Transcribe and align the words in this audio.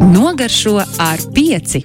Nogaršo 0.00 0.76
ar 1.00 1.22
pieci. 1.34 1.80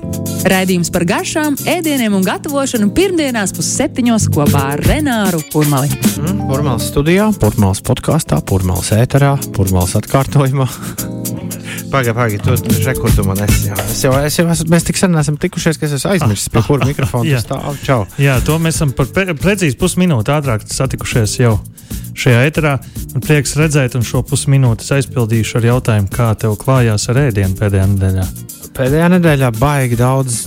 Raidījums 0.51 0.91
par 0.93 1.05
garšām, 1.07 1.55
ēdieniem 1.69 2.15
un 2.17 2.25
gatavošanu 2.25 2.89
pirmdienās 2.97 3.53
pusseptiņos 3.55 4.27
kopā 4.35 4.65
ar 4.73 4.83
Renāru 4.87 5.43
Kurmali. 5.53 5.91
Mm, 6.17 6.43
Purmāls 6.49 6.89
studijā, 6.91 7.29
Purmāls 7.41 7.83
podkāstā, 7.85 8.41
Purmāls 8.43 8.91
ēterā, 8.97 9.35
Purmāls 9.55 9.95
atkārtojumā. 10.01 10.69
Pagaid, 11.91 12.15
pagaid, 12.15 12.43
tu 12.45 12.55
rekur, 12.85 13.11
tu 13.15 13.25
man 13.27 13.41
esi. 13.43 13.71
Es 13.83 13.99
jau, 14.05 14.13
es 14.23 14.37
jau 14.39 14.45
esmu, 14.53 14.69
mēs 14.71 14.85
tik 14.87 14.99
sen 14.99 15.17
esam 15.19 15.35
tikušies, 15.41 15.79
ka 15.79 15.89
es 15.89 15.97
esmu 15.97 16.13
aizmirsis, 16.13 16.47
pie 16.53 16.63
kura 16.63 16.87
mikrofona 16.87 17.27
Jā. 17.27 17.41
tas 17.41 17.47
stāv. 17.49 17.81
Čau. 17.83 18.05
Jā, 18.21 18.37
to 18.47 18.55
mēs 18.63 18.79
esam 18.79 18.93
par 18.95 19.09
pre- 19.11 19.35
precīzi 19.35 19.75
pusminūti 19.81 20.31
ātrāk 20.31 20.63
satikušies 20.71 21.35
jau 21.41 21.57
šajā 22.15 22.45
eterā. 22.47 22.77
Man 23.11 23.25
prieks 23.25 23.57
redzēt, 23.59 23.97
un 23.99 24.07
šo 24.07 24.23
pusminūti 24.27 24.87
aizpildīšu 24.97 25.59
ar 25.59 25.69
jautājumu, 25.73 26.11
kā 26.15 26.31
tev 26.39 26.55
klājās 26.61 27.09
ar 27.11 27.21
ēdienu 27.27 27.59
pēdējā 27.59 27.91
nedēļā. 27.93 28.27
Pēdējā 28.77 29.11
nedēļā 29.17 29.51
baigi 29.59 29.99
daudz 29.99 30.45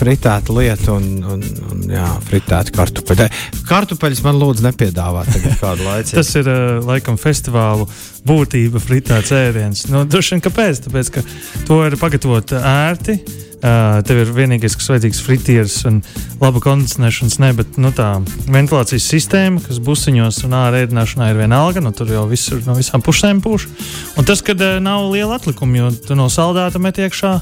fritētu 0.00 0.54
lietu 0.56 0.94
un, 0.96 1.08
un, 1.34 1.42
un 1.70 1.82
jā, 1.92 2.06
fritētu 2.28 2.72
kartupeļu. 2.76 3.26
Kartupeļus 3.68 4.22
man 4.24 4.38
lūdzu 4.40 4.64
nepiedāvāt 4.64 5.28
tagad 5.34 5.58
kādu 5.60 5.86
laiku. 5.86 6.14
Tas 6.16 6.30
ir 6.40 6.48
uh, 6.48 6.78
laikam 6.86 7.18
festivālu 7.20 7.86
būtība, 8.26 8.80
fritēts 8.82 9.32
ēdiens. 9.34 9.86
Nu, 9.90 10.04
Droši 10.08 10.36
vien 10.36 10.42
kāpēc? 10.44 10.82
Tāpēc, 10.86 11.12
ka 11.14 11.22
to 11.68 11.80
ir 11.86 11.96
pagatavot 12.00 12.56
ērti. 12.60 13.20
Uh, 13.60 13.98
tev 14.08 14.22
ir 14.22 14.30
vienīgais, 14.32 14.72
kas 14.72 14.86
vajadzīgs 14.88 15.18
fritieris 15.20 15.74
un 15.84 15.98
laba 16.40 16.62
kondicionēšanas, 16.64 17.34
ne, 17.42 17.50
bet 17.58 17.74
nu, 17.76 17.90
tā 17.92 18.06
ventilācijas 18.48 19.04
sistēma, 19.12 19.60
kas 19.60 19.82
busiņos 19.84 20.38
un 20.48 20.56
ārā 20.56 20.86
ēdināšanā 20.86 21.28
ir 21.28 21.42
vienalga, 21.42 21.82
nu, 21.84 21.92
tur 21.92 22.08
jau 22.08 22.22
viss 22.30 22.48
ir 22.54 22.62
no 22.64 22.78
visām 22.78 23.04
pusēm 23.04 23.42
pūš. 23.44 23.68
Un 24.16 24.28
tas, 24.28 24.40
kad 24.46 24.64
uh, 24.64 24.78
nav 24.80 25.10
liela 25.12 25.36
atlikuma, 25.36 25.76
jo 25.76 25.92
tu 26.08 26.16
no 26.16 26.30
saldēta 26.32 26.80
met 26.80 27.02
iekšā 27.04 27.34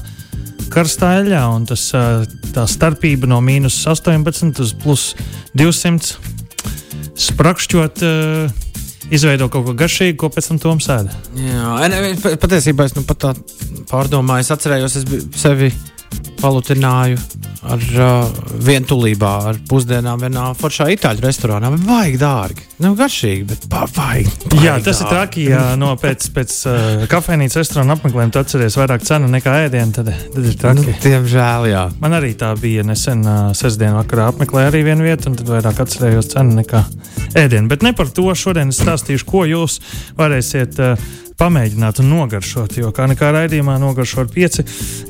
karstā 0.73 1.15
eļļā, 1.21 1.45
un 1.55 1.69
tas, 1.71 1.87
uh, 1.95 2.27
tā 2.51 2.67
starpība 2.67 3.29
no 3.31 3.39
mīnus 3.39 3.79
18 3.87 4.59
uz 4.59 4.75
plus 4.75 5.13
200 5.55 6.19
sprakšķot. 7.29 8.03
Uh, 8.03 8.68
Izveido 9.09 9.49
kaut 9.49 9.65
ko 9.65 9.73
garšīgu, 9.77 10.17
ko 10.21 10.29
pēc 10.33 10.51
tam 10.51 10.59
tom 10.61 10.81
sēda. 10.83 11.15
Jā, 11.37 12.35
patiesībā 12.41 12.85
es 12.89 12.93
nu 12.97 13.05
pat 13.09 13.23
tā 13.23 13.31
pārdomāju, 13.89 14.45
es 14.45 14.53
atcerējos, 14.53 14.99
es 14.99 15.29
sevi 15.41 15.71
palutināju 16.39 17.17
ar 17.69 17.81
uh, 17.99 18.29
vientulībā, 18.63 19.29
ar 19.49 19.57
pusdienām 19.67 20.21
vienā 20.23 20.45
foršā 20.55 20.85
itāļu 20.93 21.25
restorānā. 21.25 21.73
Vajag 21.83 22.15
dārgi, 22.21 22.63
nav 22.85 22.95
garšīgi, 23.01 23.43
bet 23.49 23.65
vajag. 23.97 24.29
Jā, 24.63 24.77
tas 24.85 25.01
ir 25.03 25.09
traki. 25.11 25.43
Ja 25.51 25.63
no 25.79 25.91
pēc, 25.99 26.29
pēc 26.35 26.55
uh, 26.71 27.03
kafejnīcas 27.11 27.59
restorāna 27.59 27.97
apmeklējuma 27.99 28.31
tu 28.31 28.39
atceries 28.39 28.79
vairāk 28.79 29.03
cenu 29.09 29.27
nekā 29.35 29.57
ēdienu, 29.65 29.91
tad, 29.99 30.13
tad 30.13 30.39
ir 30.39 30.55
Nu, 30.55 30.57
traki. 30.63 30.95
diemžēl, 31.03 31.67
jā. 31.73 31.83
Man 31.99 32.15
arī 32.15 32.31
tā 32.39 32.53
bija 32.59 32.87
nesen, 32.87 33.25
uh, 33.27 33.51
sestdienas 33.59 33.99
vakarā 34.05 34.29
apmeklēju 34.31 34.71
arī 34.71 34.85
vienu 34.87 35.09
vietu, 35.09 35.27
un 35.33 35.39
tad 35.41 35.51
vairāk 35.51 35.83
atcerējos 35.83 36.31
cenu 36.37 36.61
nekā 36.61 36.85
ēdienu. 37.43 37.67
Bet 37.71 37.83
ne 37.83 37.91
par 37.97 38.07
to 38.15 38.31
šodien 38.39 38.71
es 38.71 38.79
stāstīšu, 38.79 39.27
ko 39.27 39.43
jūs 39.51 39.81
varēsiet 40.19 40.79
uh, 40.79 41.09
pamēģināt 41.39 42.01
un 42.03 42.11
nogaršot. 42.13 42.77
Jo 42.81 42.91
kā 42.95 43.07
nekā 43.09 43.31
raidījumā 43.35 43.77
nogaršot 43.81 44.25
ar 44.25 44.31
pieci, 44.33 44.65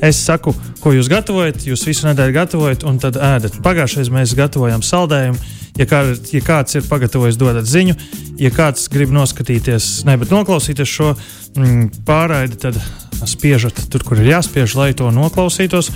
es 0.06 0.22
saku, 0.22 0.54
ko 0.84 0.94
jūs 0.96 1.10
gatavojat, 1.12 1.66
jūs 1.68 1.88
visu 1.90 2.08
nedēļu 2.10 2.36
gatavojat, 2.36 2.86
un 2.90 3.00
tad 3.02 3.18
ēdat. 3.18 3.60
Pagājušajā 3.66 4.14
mēs 4.14 4.36
gatavojam 4.38 4.86
saldējumu. 4.86 5.56
Ja, 5.80 5.86
kā, 5.88 6.02
ja 6.34 6.42
kāds 6.44 6.76
ir 6.76 6.88
pagatavojis, 6.90 7.38
dodat 7.40 7.68
ziņu. 7.70 7.96
Ja 8.40 8.52
kāds 8.52 8.90
grib 8.92 9.14
noskatīties, 9.16 10.04
ne, 10.08 10.18
bet 10.20 10.34
noklausīties 10.34 10.92
šo 10.92 11.14
mm, 11.14 12.04
pārraidi, 12.08 12.60
tad 12.60 12.80
spiežat 13.28 13.80
tur, 13.92 14.04
kur 14.08 14.20
ir 14.20 14.34
jāspiež, 14.34 14.76
lai 14.80 14.92
to 14.98 15.08
noklausītos. 15.16 15.92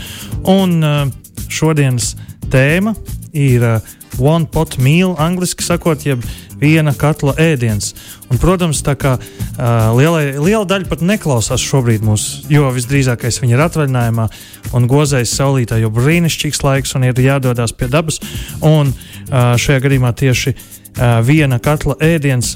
Un 0.48 0.80
uh, 0.84 1.04
šodienas 1.52 2.14
tēma 2.52 2.96
ir 3.36 3.68
uh, 3.68 3.94
one 4.22 4.48
pot 4.50 4.78
meal, 4.82 5.16
angļuiski 5.22 5.66
sakot, 5.66 6.06
jeb 6.06 6.24
viena 6.60 6.94
katla 6.98 7.36
ēdiens. 7.42 7.94
Un, 8.30 8.40
protams, 8.42 8.82
tā 8.86 8.96
kā 9.00 9.16
uh, 9.18 9.94
lielai, 9.98 10.36
liela 10.38 10.66
daļa 10.70 10.90
pat 10.90 11.04
neklausās 11.06 11.64
šobrīd 11.64 12.06
mūsu, 12.06 12.44
jo 12.54 12.70
visdrīzākais 12.76 13.42
viņi 13.44 13.58
ir 13.58 13.66
atvaļinājumā 13.68 14.28
un 14.78 14.88
gozējas 14.90 15.36
saulītā, 15.40 15.80
jo 15.82 15.92
brīnišķīgs 15.94 16.64
laiks 16.66 16.96
un 16.98 17.10
ir 17.10 17.24
jādodas 17.24 17.76
pie 17.78 17.90
dabas. 17.92 18.22
Un 18.62 18.94
uh, 18.94 19.56
šajā 19.60 19.84
gadījumā 19.88 20.14
tieši 20.18 20.56
uh, 20.56 21.20
viena 21.26 21.60
katla 21.64 21.98
ēdiens 22.04 22.56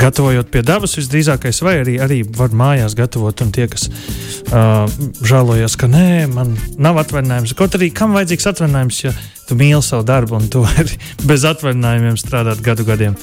gatavojot 0.00 0.50
pie 0.52 0.62
dabas, 0.66 0.96
visdrīzākais, 0.98 1.60
vai 1.64 1.78
arī, 1.82 1.96
arī 2.02 2.20
var 2.36 2.54
mājās 2.56 2.96
gatavot. 2.98 3.42
Un 3.44 3.52
tie, 3.54 3.68
kas 3.72 3.88
uh, 3.88 4.86
žēlojas, 5.26 5.76
ka 5.80 5.90
nē, 5.90 6.08
man 6.32 6.54
nav 6.82 7.00
atvaļinājums, 7.04 7.56
kaut 7.58 7.76
arī 7.78 7.90
kam 7.94 8.16
vajadzīgs 8.16 8.50
atvaļinājums, 8.52 9.02
ja 9.06 9.14
tu 9.48 9.58
mīli 9.58 9.82
savu 9.84 10.06
darbu 10.06 10.40
un 10.40 10.50
tu 10.52 10.64
vari 10.66 10.98
bez 11.30 11.46
atvaļinājumiem 11.48 12.18
strādāt 12.20 12.64
gadu 12.64 12.88
gadiem. 12.88 13.16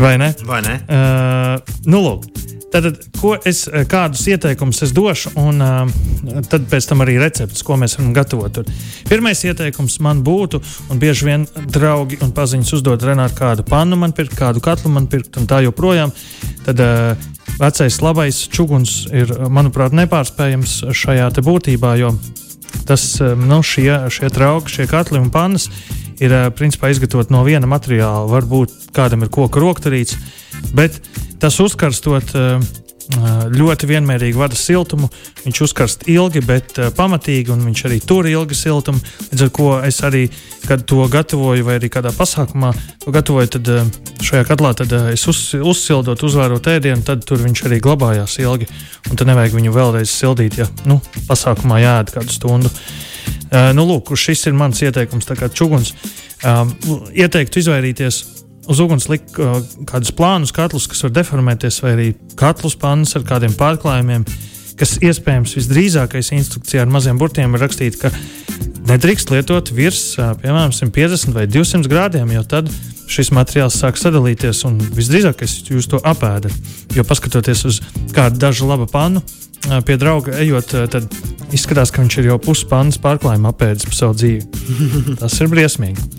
Vai 0.00 0.16
ne? 0.20 0.32
Vai 0.48 0.62
ne? 0.64 0.78
Uh, 0.88 1.76
nu, 1.90 2.00
lūk. 2.06 2.30
Tātad, 2.70 3.00
ko 3.18 3.32
es, 3.48 3.64
kādus 3.90 4.22
ieteikumus 4.30 4.82
es 4.86 4.92
došu, 4.94 5.32
un 5.42 5.58
uh, 5.64 6.42
tad 6.46 6.68
pēc 6.70 6.86
tam 6.86 7.02
arī 7.02 7.16
receptes, 7.18 7.64
ko 7.66 7.74
mēs 7.80 7.96
varam 7.98 8.12
gatavot. 8.14 8.60
Pirmais 9.08 9.42
ieteikums 9.42 9.98
man 10.04 10.22
būtu, 10.26 10.60
un 10.92 11.00
bieži 11.02 11.26
vien 11.26 11.46
draugi 11.74 12.20
un 12.22 12.30
paziņas 12.36 12.76
uzdod 12.78 13.02
Renātu 13.06 13.40
kādu 13.40 13.66
pannu 13.66 13.98
man 13.98 14.14
pirkt, 14.14 14.36
kādu 14.38 14.62
katlu 14.62 14.92
man 14.94 15.10
pirkt, 15.10 15.34
un 15.40 15.50
tā 15.50 15.64
joprojām. 15.66 16.14
Tad 16.68 16.82
uh, 16.84 17.30
vecais 17.58 17.98
labais 18.04 18.44
čuguns 18.52 19.00
ir, 19.10 19.32
manuprāt, 19.50 19.96
nepārspējams 19.96 20.76
šajā 20.94 21.30
būtībā, 21.42 21.96
jo 22.00 22.14
tas, 22.86 23.16
nu, 23.20 23.62
šie, 23.66 24.06
šie 24.14 24.30
trauki, 24.30 24.78
šie 24.78 24.86
katli 24.90 25.18
un 25.18 25.30
pannas 25.34 25.68
ir 26.20 26.34
principā 26.56 26.90
izgatavoti 26.92 27.32
no 27.34 27.42
viena 27.46 27.68
materiāla. 27.70 28.28
Varbūt 28.30 28.92
kādam 28.96 29.24
ir 29.24 29.32
koka 29.32 29.62
rokturīts, 29.62 30.16
bet 30.76 31.00
tas 31.40 31.56
uzkarstot 31.62 32.34
uh, 32.36 32.60
ļoti 33.50 33.88
vienmērīgi 33.90 34.38
vada 34.38 34.56
siltumu. 34.58 35.08
Viņš 35.42 35.60
uzkarst 35.66 36.06
ilgi, 36.10 36.42
bet 36.46 36.78
uh, 36.78 36.90
pamatīgi, 36.94 37.50
un 37.54 37.64
viņš 37.66 37.82
arī 37.88 37.98
tur 38.06 38.28
ilgi 38.30 38.58
siltumu. 38.58 39.00
Līdz 39.32 39.44
ar 39.46 39.52
to 39.56 39.68
es 39.88 40.00
arī, 40.06 40.22
kad 40.66 40.84
to 40.86 41.06
gatavoju, 41.10 41.66
vai 41.66 41.78
arī 41.80 41.90
kādā 41.92 42.12
pasākumā 42.14 42.72
to 43.04 43.14
gatavoju, 43.14 43.52
tad 43.56 43.70
šajā 44.22 44.46
katlā 44.48 44.72
tad, 44.78 44.94
es 45.14 45.26
uz, 45.30 45.42
uzsildot, 45.58 46.22
uzvērot 46.22 46.70
ēdienu, 46.70 47.02
tad 47.06 47.24
tur 47.26 47.42
viņš 47.42 47.64
arī 47.68 47.80
glabājās 47.82 48.38
ilgi. 48.44 48.68
Un 49.10 49.18
tad 49.18 49.30
nevajag 49.30 49.56
viņu 49.58 49.74
vēlreiz 49.74 50.12
sildīt, 50.12 50.60
ja 50.60 50.68
nu, 50.86 51.00
pasākumā 51.28 51.80
jāēd 51.82 52.14
kādu 52.14 52.36
stundu. 52.36 52.72
Uh, 53.50 53.72
nu, 53.74 53.86
lūk, 53.88 54.12
šis 54.14 54.46
ir 54.46 54.54
mans 54.54 54.78
ieteikums. 54.84 55.26
Tā 55.26 55.34
kā 55.38 55.50
čuguns 55.50 55.96
um, 56.46 56.70
ieteiktu 57.10 57.64
izvairīties 57.64 58.22
uz 58.68 58.80
uguns 58.82 59.08
likt 59.10 59.38
uh, 59.40 59.58
kādus 59.88 60.12
plānus, 60.16 60.52
katlus, 60.54 60.88
kas 60.90 61.02
var 61.06 61.14
deformēties, 61.16 61.80
vai 61.84 61.94
arī 61.96 62.08
katlus 62.38 62.76
pannas 62.80 63.16
ar 63.18 63.24
kādiem 63.26 63.54
pārklājumiem, 63.58 64.26
kas 64.80 64.96
iespējams 65.04 65.56
visdrīzākais 65.58 66.32
instrukcijā 66.36 66.84
ar 66.84 66.92
maziem 66.92 67.18
burtiem 67.20 67.56
ir 67.56 67.64
rakstīts, 67.64 68.00
ka 68.00 68.12
nedrīkst 68.90 69.32
lietot 69.34 69.72
virs, 69.76 70.14
uh, 70.18 70.32
piemēram, 70.40 70.74
150 70.76 71.36
vai 71.36 71.46
200 71.50 71.90
grādiem, 71.90 72.32
jo 72.36 72.44
tad 72.48 72.70
šis 73.10 73.32
materiāls 73.34 73.74
sāk 73.80 73.98
sadalīties 73.98 74.62
un 74.68 74.78
visdrīzākais 74.94 75.56
jūs 75.72 75.90
to 75.90 75.98
apēdat. 76.06 76.54
Jo 76.94 77.02
paskatoties 77.06 77.64
uz 77.66 77.80
kādu 78.14 78.38
dažu 78.42 78.68
labu 78.70 78.86
pannu, 78.90 79.22
uh, 79.24 79.80
pie 79.86 79.98
drauga 80.00 80.38
ejot, 80.44 80.74
uh, 80.76 80.86
tad 80.90 81.10
izskatās, 81.50 81.90
ka 81.90 82.04
viņš 82.04 82.20
ir 82.20 82.30
jau 82.30 82.40
pusi 82.42 82.68
pannas 82.70 83.00
pārklājuma 83.02 83.50
apēdis 83.50 83.88
pa 83.90 83.96
savu 83.98 84.18
dzīvi. 84.20 84.66
Tas 85.22 85.40
ir 85.42 85.50
briesmīgi. 85.50 86.10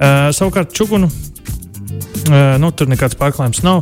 Uh, 0.00 0.30
savukārt, 0.34 0.74
čugunu 0.74 1.10
Uh, 1.90 2.54
nu, 2.62 2.70
tur 2.70 2.90
nekāds 2.90 3.16
pārklājums 3.18 3.62
nav. 3.66 3.80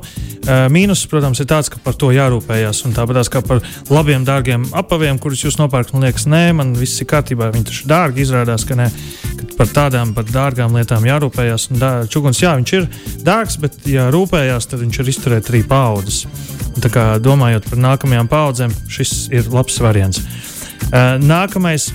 Uh, 0.48 0.66
mīnus, 0.72 1.02
protams, 1.10 1.40
ir 1.42 1.48
tāds, 1.50 1.68
ka 1.72 1.80
par 1.84 1.96
to 1.98 2.08
jārūpējas. 2.14 2.80
Tāpat 2.96 3.30
kā 3.32 3.42
par 3.44 3.60
labiem, 3.92 4.24
dārgiem 4.24 4.64
apaviem, 4.78 5.18
kurus 5.20 5.44
jūs 5.44 5.58
nopērkat, 5.60 5.92
man 5.96 6.06
liekas, 6.06 6.24
nē, 6.30 6.42
man 6.56 6.72
viss 6.78 7.02
ir 7.02 7.10
kārtībā. 7.10 7.50
Viņi 7.54 7.68
taču 7.68 7.90
dārgi 7.90 8.24
izrādās, 8.24 8.64
ka 8.68 8.78
nē, 8.78 8.88
ka 9.40 9.50
par 9.58 9.72
tādām 9.76 10.14
par 10.16 10.28
dārgām 10.30 10.76
lietām 10.78 11.04
jārūpējas. 11.08 11.68
Un 11.72 11.82
dā, 11.82 11.92
čuguns, 12.08 12.40
jā, 12.40 12.54
viņš 12.60 12.74
ir 12.78 12.88
dārgs, 13.26 13.58
bet, 13.60 13.80
ja 13.90 14.08
rūpējās, 14.14 14.70
tad 14.70 14.84
viņš 14.84 15.02
ir 15.02 15.12
izturēt 15.14 15.52
arī 15.52 15.64
paudzes. 15.68 16.24
Tā 16.78 16.92
kā 16.94 17.06
domājot 17.20 17.68
par 17.68 17.82
nākamajām 17.84 18.30
paudzēm, 18.30 18.76
šis 18.92 19.16
ir 19.34 19.50
labs 19.52 19.80
variants. 19.82 20.22
Uh, 20.88 21.18
nākamais, 21.20 21.90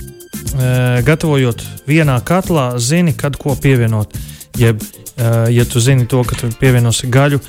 gatavojot 1.04 1.62
vienā 1.88 2.18
katlā, 2.26 2.74
zini, 2.78 3.14
kad 3.16 3.36
ko 3.40 3.56
pievienot. 3.58 4.14
Jeb, 4.58 4.82
uh, 4.82 5.46
ja 5.50 5.64
tu 5.66 5.82
zini 5.82 6.06
to, 6.06 6.22
ka 6.26 6.38
tu 6.38 6.50
pievienosi 6.60 7.10
gaļu, 7.12 7.40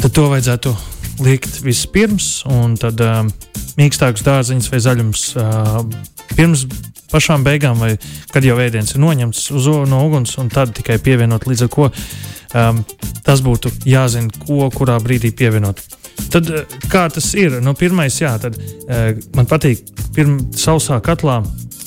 tad 0.00 0.14
to 0.14 0.28
vajadzētu 0.32 0.74
likt 1.26 1.60
vispirms, 1.62 2.42
un 2.50 2.74
tad 2.80 3.00
uh, 3.04 3.22
mīkstākus 3.78 4.26
dārziņus 4.26 4.70
vai 4.72 4.80
zaļumus 4.82 5.24
uh, 5.38 5.82
pirms 6.34 6.66
pašām 7.12 7.44
beigām, 7.46 7.78
vai 7.80 7.94
kad 8.32 8.44
jau 8.44 8.58
ēdiens 8.60 8.94
ir 8.94 9.02
noņemts 9.02 9.46
uz, 9.56 9.68
no 9.88 10.02
uguns, 10.06 10.34
un 10.40 10.50
tad 10.52 10.74
tikai 10.76 10.98
pievienot 11.02 11.46
līdz 11.48 11.64
ar 11.64 11.70
ko 11.72 11.88
um, 11.88 12.82
tas 13.24 13.42
būtu 13.44 13.72
jāzina, 13.88 14.32
ko 14.44 14.68
kurā 14.74 14.98
brīdī 15.02 15.32
pievienot. 15.36 15.80
Tad, 16.32 16.50
kā 16.90 17.06
tas 17.14 17.30
ir? 17.38 17.60
Nu, 17.64 17.72
pirmais, 17.78 18.18
jā, 18.20 18.34
tad, 18.42 18.58
uh, 18.58 19.14
man 19.38 19.48
patīk 19.48 19.86
pirmā 20.16 20.42
sausā 20.58 21.00
katlā 21.04 21.40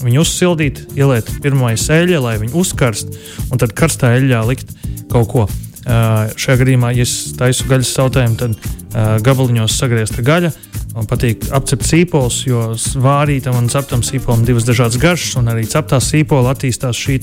viņu 0.05 0.23
uzsildīt, 0.23 0.85
ieliet 0.97 1.29
pirmā 1.43 1.73
eļļa, 1.75 2.21
lai 2.23 2.37
viņi 2.41 2.55
uzkarst, 2.57 3.13
un 3.49 3.61
tad 3.61 3.75
karstā 3.77 4.15
eļļā 4.19 4.45
likt 4.49 4.73
kaut 5.11 5.29
ko. 5.31 5.49
Uh, 5.81 6.29
šajā 6.37 6.59
gadījumā, 6.59 6.91
ja 6.93 7.01
es 7.07 7.31
taisu 7.33 7.65
gaļas 7.65 7.89
sautējumu, 7.97 8.35
tad 8.37 8.53
uh, 8.53 9.15
gabaliņos 9.25 9.79
sagriezta 9.81 10.21
gaļa. 10.21 10.51
Man 10.91 11.07
patīk 11.07 11.47
apcept 11.55 11.87
sīpols, 11.87 12.41
jo 12.45 12.65
vārītam 13.01 13.55
un 13.57 13.69
ceptam 13.71 14.03
sīpolam 14.03 14.43
divas 14.45 14.67
dažādas 14.67 14.99
garšas, 15.01 15.37
un 15.39 15.49
arī 15.49 15.63
ceptā 15.71 16.01
sīpola 16.03 16.51
attīstās 16.53 16.99
šī 16.99 17.17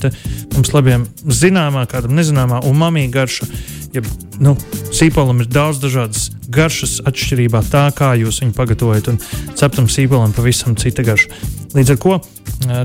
mums 0.55 0.73
labiem 0.73 1.05
zināmā, 1.23 1.85
kādam 1.87 2.17
nezināmā 2.17 2.63
umami 2.67 3.05
garša. 3.13 3.47
Ja, 3.93 4.03
nu, 4.43 4.55
sīpolam 4.93 5.41
ir 5.43 5.49
daudz 5.49 5.81
dažādas 5.81 6.29
garšas, 6.49 6.99
atšķirībā 7.09 7.63
no 7.63 7.71
tā, 7.71 7.87
kā 7.95 8.13
jūs 8.19 8.41
viņu 8.43 8.55
pagatavojat, 8.57 9.09
un 9.11 9.19
ceptam 9.57 9.89
sīpolam 9.89 10.35
pavisam 10.35 10.77
cita 10.79 11.05
garša. 11.07 11.31
Līdz 11.77 11.93
ar 11.93 12.01
to 12.01 12.19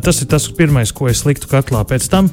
tas 0.05 0.21
ir 0.23 0.29
tas 0.31 0.47
pirmais, 0.55 0.93
ko 0.95 1.09
es 1.11 1.25
liktu 1.27 1.49
katlā. 1.51 1.83
Pēc 1.89 2.09
tam 2.13 2.29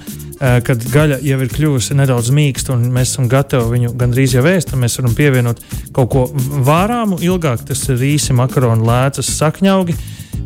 kad 0.65 0.81
gaļa 0.89 1.19
jau 1.21 1.37
ir 1.43 1.51
kļuvusi 1.53 1.95
nedaudz 1.97 2.31
mīksta 2.33 2.73
un 2.73 2.87
mēs 2.93 3.13
esam 3.13 3.27
gatavi 3.29 3.75
viņu 3.75 3.91
gandrīz 3.97 4.33
jau 4.35 4.43
ēst, 4.49 4.73
mēs 4.73 4.97
varam 4.97 5.13
pievienot 5.17 5.61
kaut 5.93 6.09
ko 6.13 6.23
vārāmu 6.65 7.19
ilgāk. 7.21 7.61
Tas 7.69 7.83
ir 7.93 8.01
īsi 8.07 8.33
makaronu 8.37 8.87
lēcas 8.87 9.29
sakņaugi, 9.37 9.97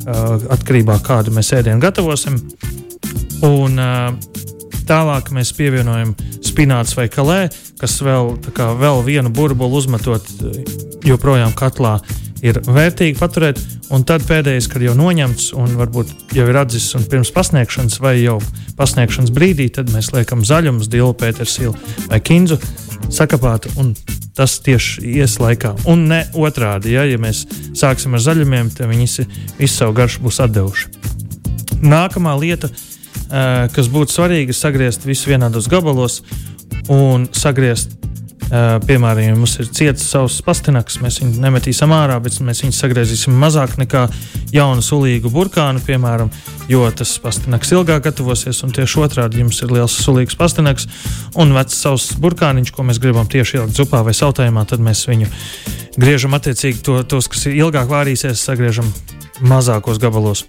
atkarībā 0.06 0.98
no 0.98 1.06
kādu 1.06 1.34
mēs 1.36 1.54
ēdienu 1.56 1.80
gatavosim. 1.84 2.42
Un, 3.46 3.80
eh, 3.80 4.12
Tālāk 4.86 5.32
mēs 5.34 5.54
pievienojam 5.58 6.14
spināts 6.46 6.94
vai 6.98 7.08
kalē, 7.10 7.48
kas 7.82 7.98
vēl, 8.06 8.36
kā, 8.54 8.70
vēl 8.78 9.02
vienu 9.08 9.32
burbuli 9.34 9.80
uzmetot 9.82 10.30
joprojām 11.06 11.56
katlā 11.58 11.98
ir 12.46 12.60
vērtīgi 12.66 13.18
paturēt. 13.20 13.62
Un 13.94 14.06
tad 14.08 14.26
pēdējais, 14.26 14.68
kad 14.70 14.84
jau 14.86 14.96
noņemts 14.98 15.52
un 15.58 15.76
varbūt 15.80 16.36
jau 16.36 16.46
ir 16.50 16.58
atzis 16.58 16.88
un 16.98 17.06
pirms 17.10 17.32
pasniegšanas 17.36 18.00
vai 18.02 18.16
jau 18.20 18.40
pasniegšanas 18.80 19.34
brīdī, 19.34 19.70
tad 19.74 19.92
mēs 19.94 20.12
liekam 20.16 20.46
zaļumus, 20.46 20.90
dilu, 20.92 21.14
pētersilu 21.18 21.76
vai 22.10 22.22
kinzu 22.26 22.60
sakapātu. 23.14 23.74
Tas 24.36 24.58
tieši 24.60 25.06
ies 25.16 25.38
laikā. 25.40 25.72
Un 25.88 26.10
ne 26.10 26.26
otrādi, 26.36 26.96
ja, 26.98 27.06
ja 27.08 27.20
mēs 27.22 27.46
sāksim 27.78 28.18
ar 28.18 28.24
zaļumiem, 28.26 28.74
tad 28.76 28.92
viņi 28.92 29.08
visu 29.62 29.72
savu 29.78 29.96
garšu 29.96 30.26
būs 30.26 30.42
atdevuši. 30.44 30.90
Nākamā 31.86 32.34
lieta, 32.42 32.68
kas 33.30 33.88
būtu 33.92 34.14
svarīga, 34.14 34.54
ir 34.54 34.58
sagriezt 34.58 35.08
visu 35.08 35.32
vienādos 35.32 35.70
gabalos 35.72 36.22
un 36.92 37.30
sagriezt 37.34 37.96
Uh, 38.46 38.76
piemēram, 38.86 39.24
ja 39.24 39.34
mums 39.34 39.56
ir 39.58 39.70
ciets 39.74 40.04
savs 40.06 40.36
pastinaks, 40.46 41.00
mēs 41.02 41.16
viņu 41.18 41.40
nemetīsim 41.42 41.90
ārā, 41.96 42.20
bet 42.22 42.36
mēs 42.46 42.60
viņu 42.62 42.76
sagriezīsim 42.78 43.34
mazāk 43.42 43.74
nekā 43.82 44.04
jaunu 44.54 44.84
sulīgu 44.86 45.32
burkānu, 45.34 45.82
piemēram, 45.82 46.30
jo 46.70 46.84
tas 46.94 47.16
pastinaks 47.24 47.74
ilgāk 47.74 48.04
gatavosies, 48.06 48.60
un 48.62 48.76
tieši 48.76 49.02
otrādi 49.02 49.42
jums 49.42 49.64
ir 49.66 49.74
liels 49.74 49.98
sulīgs 49.98 50.38
pastinaks 50.38 50.86
un 51.42 51.56
vecs 51.58 51.82
savs 51.88 52.12
burkāniņš, 52.22 52.70
ko 52.76 52.86
mēs 52.86 53.02
gribam 53.02 53.26
tieši 53.26 53.64
ielikt 53.64 53.82
zupā 53.82 54.04
vai 54.06 54.14
sautējumā, 54.14 54.68
tad 54.70 54.86
mēs 54.86 55.08
viņu 55.10 55.32
griežam 55.98 56.38
attiecīgi 56.38 56.86
to, 56.86 57.02
tos, 57.02 57.32
kas 57.34 57.48
ir 57.50 57.58
ilgāk 57.64 57.90
vārīsies, 57.90 58.46
sagriežam 58.46 58.94
mazākos 59.42 59.98
gabalos 59.98 60.46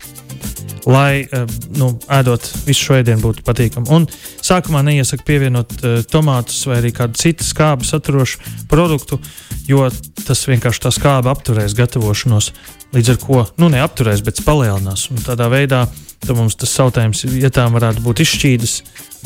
lai 0.87 1.27
eh, 1.27 1.45
nu, 1.77 1.91
ēdot 2.13 2.47
visu 2.67 2.89
šo 2.89 2.99
ēdienu 3.01 3.23
būtu 3.25 3.45
patīkami. 3.47 3.91
Un 3.95 4.07
sākumā 4.47 4.85
neiesaku 4.87 5.27
pievienot 5.27 5.75
uh, 5.81 5.99
tomātus 6.07 6.61
vai 6.71 6.79
arī 6.81 6.93
kādu 6.95 7.19
citu 7.19 7.47
skābi 7.47 7.87
saturošu 7.89 8.39
produktu, 8.71 9.19
jo 9.67 9.89
tas 10.23 10.45
vienkārši 10.47 10.85
tā 10.87 10.93
skābe 10.95 11.31
apturēs 11.33 11.75
gatavošanos. 11.79 12.53
Līdz 12.95 13.13
ar 13.13 13.19
to 13.23 13.41
nu, 13.59 13.71
neapturēs, 13.75 14.23
bet 14.27 14.45
palielinās. 14.47 15.09
Un 15.11 15.23
tādā 15.27 15.51
veidā 15.53 15.85
mums 16.31 16.57
tas 16.59 16.73
sautējums 16.79 17.27
vietām 17.29 17.75
varētu 17.77 18.03
būt 18.05 18.23
izšķīdis 18.25 18.77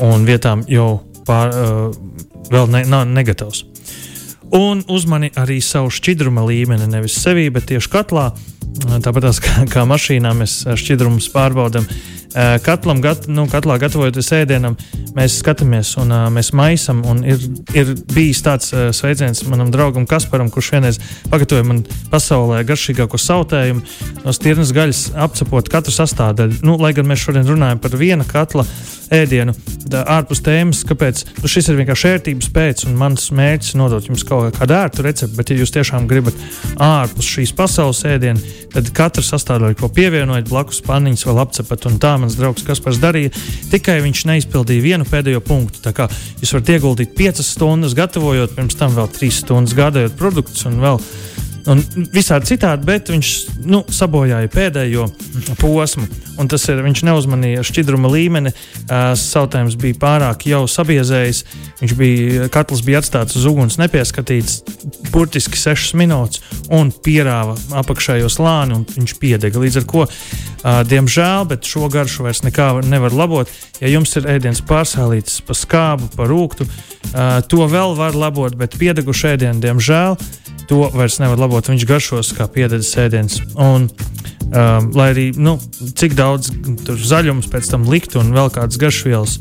un 0.05 0.25
vietām 0.29 0.65
jau 0.69 1.03
pār, 1.29 1.53
uh, 1.53 2.47
vēl 2.49 2.73
ne, 2.73 2.87
nav 2.89 3.05
negatavs. 3.11 3.67
Un 4.57 4.81
uzmani 4.91 5.29
arī 5.39 5.61
savu 5.62 5.93
šķidruma 5.95 6.43
līmeni, 6.49 6.89
nevis 6.91 7.21
sevī, 7.21 7.51
bet 7.55 7.69
tieši 7.71 7.93
katlā. 7.93 8.31
Uh, 8.33 8.50
Tāpat 8.79 9.29
kā, 9.43 9.67
kā 9.71 9.85
mašīnā 9.89 10.33
mēs 10.37 10.63
šķidrumus 10.79 11.31
pārbaudām. 11.35 11.87
Katlam, 12.63 13.01
gat, 13.03 13.25
nu, 13.27 13.49
katlā 13.51 13.75
gatavojoties 13.83 14.29
ēdienam, 14.37 14.77
mēs 15.17 15.41
skatāmies 15.41 15.97
un 15.99 16.13
uh, 16.15 16.29
mēs 16.31 16.53
maisam. 16.55 17.01
Ir, 17.27 17.43
ir 17.75 17.91
bijis 18.15 18.45
tāds 18.47 18.71
uh, 18.71 18.93
sveiciens 18.95 19.43
manam 19.51 19.73
draugam 19.75 20.07
Kasparam, 20.07 20.47
kurš 20.55 20.69
vienreiz 20.77 21.01
pagatavoja 21.33 21.67
man 21.67 21.83
pasaulē 22.13 22.63
garšīgāko 22.69 23.19
sautējumu 23.19 23.83
no 24.23 24.35
stirnas 24.37 24.71
gaļas, 24.77 25.03
apcepot 25.27 25.73
katru 25.73 25.95
sastāvdaļu. 25.97 26.61
Nu, 26.63 26.79
lai 26.79 26.93
gan 26.95 27.11
mēs 27.11 27.27
šodien 27.27 27.51
runājam 27.51 27.83
par 27.83 27.99
viena 27.99 28.27
katla 28.29 28.67
ēdienu, 29.15 29.55
tā, 29.91 30.03
ārpus 30.17 30.43
tēmas, 30.45 30.83
kāpēc 30.89 31.23
nu, 31.41 31.51
šis 31.51 31.71
ir 31.71 31.79
vienkārši 31.81 32.09
ērtības 32.12 32.51
pēc, 32.55 32.85
un 32.89 32.97
mans 33.01 33.27
mērķis 33.35 33.75
ir 33.75 33.81
nodot 33.81 34.07
jums 34.07 34.25
kaut 34.27 34.57
kādu 34.59 34.77
ērtu 34.77 35.05
recepti. 35.07 35.37
Bet, 35.39 35.51
ja 35.51 35.59
jūs 35.61 35.75
tiešām 35.75 36.07
gribat 36.11 36.39
ārpus 36.81 37.31
šīs 37.35 37.55
pasaules 37.59 38.03
ēdienu, 38.09 38.43
tad 38.75 38.93
katru 38.97 39.25
sastāvdaļu, 39.27 39.79
ko 39.81 39.91
pievienojat 39.95 40.51
blakus 40.51 40.83
paniņas, 40.87 41.27
vēl 41.29 41.43
apcepat 41.43 41.89
un 41.91 41.99
tā 42.03 42.15
mans 42.23 42.39
draugs 42.39 42.67
Kaspars 42.67 43.03
darīja, 43.03 43.35
tikai 43.73 43.99
viņš 44.05 44.25
neizpildīja 44.31 44.87
vienu 44.87 45.09
pēdējo 45.09 45.43
punktu. 45.47 45.83
Tā 45.85 45.95
kā 45.97 46.07
jūs 46.41 46.55
varat 46.55 46.75
ieguldīt 46.77 47.17
5 47.19 47.45
stundas, 47.47 47.99
gatavojot, 47.99 48.55
pirms 48.57 48.79
tam 48.79 48.95
vēl 48.97 49.11
3 49.19 49.43
stundas 49.43 49.77
gādājot 49.79 50.19
produktus 50.21 50.67
un 50.71 50.79
vēl 50.83 51.03
un 51.71 51.81
visādi 52.15 52.55
citādi, 52.55 52.87
bet 52.89 53.11
viņš 53.13 53.31
nu, 53.71 53.83
sabojāja 53.93 54.51
pēdējo 54.53 55.07
posmu. 55.61 56.09
Tas 56.51 56.65
ir, 56.73 56.81
viņš 56.81 57.03
neuzmanīja 57.05 57.65
šķidruma 57.67 58.09
līmeni. 58.11 58.53
Uh, 58.89 59.13
Sautējums 59.19 59.77
bija 59.81 59.99
pārāk 60.01 60.47
jau 60.49 60.63
sabiezējis. 60.71 61.43
Viņš 61.83 61.95
bija, 61.99 62.49
katls 62.53 62.81
bija 62.87 63.03
atstāts 63.03 63.37
uz 63.37 63.45
uguns, 63.49 63.77
nepieskatīts 63.81 64.63
burtiski 65.13 65.61
6 65.61 65.99
minūtes 66.01 66.41
un 66.73 66.93
pierāva 67.05 67.59
apakšējo 67.83 68.31
slāni, 68.33 68.79
un 68.79 68.87
viņš 68.89 69.17
piedega. 69.21 69.61
Līdz 69.61 69.83
ar 69.83 69.89
to, 69.93 70.07
uh, 70.07 70.81
diemžēl, 70.89 71.47
bet 71.53 71.69
šo 71.69 71.91
garšu 71.93 72.27
vairs 72.27 72.45
nekā 72.47 72.73
nevar 72.89 73.15
labot. 73.17 73.53
Ja 73.83 73.93
jums 73.93 74.17
ir 74.17 74.29
ēdiens 74.33 74.65
pārsālīts 74.65 75.43
pa 75.45 75.57
skābu, 75.57 76.09
pa 76.17 76.29
rūktu, 76.31 76.67
uh, 76.67 77.41
to 77.53 77.69
vēl 77.69 77.99
var 78.01 78.17
labot, 78.17 78.57
bet 78.57 78.81
piedegušu 78.81 79.35
ēdienu, 79.35 79.61
diemžēl, 79.61 80.17
to 80.71 80.87
vairs 80.95 81.19
nevar 81.19 81.41
labot. 81.43 81.67
Viņš 81.67 81.87
garšos 81.89 82.35
kā 82.39 82.47
piededzis 82.51 82.95
ēdiens. 83.03 83.41
Un, 83.59 83.89
um, 83.91 84.91
lai 84.95 85.11
arī 85.11 85.31
nu, 85.35 85.57
cik 85.99 86.15
daudz 86.19 86.53
zaļumus 87.11 87.50
pēc 87.50 87.73
tam 87.73 87.89
likt 87.91 88.15
un 88.21 88.31
vēl 88.37 88.53
kādas 88.55 88.79
garšvielas. 88.81 89.41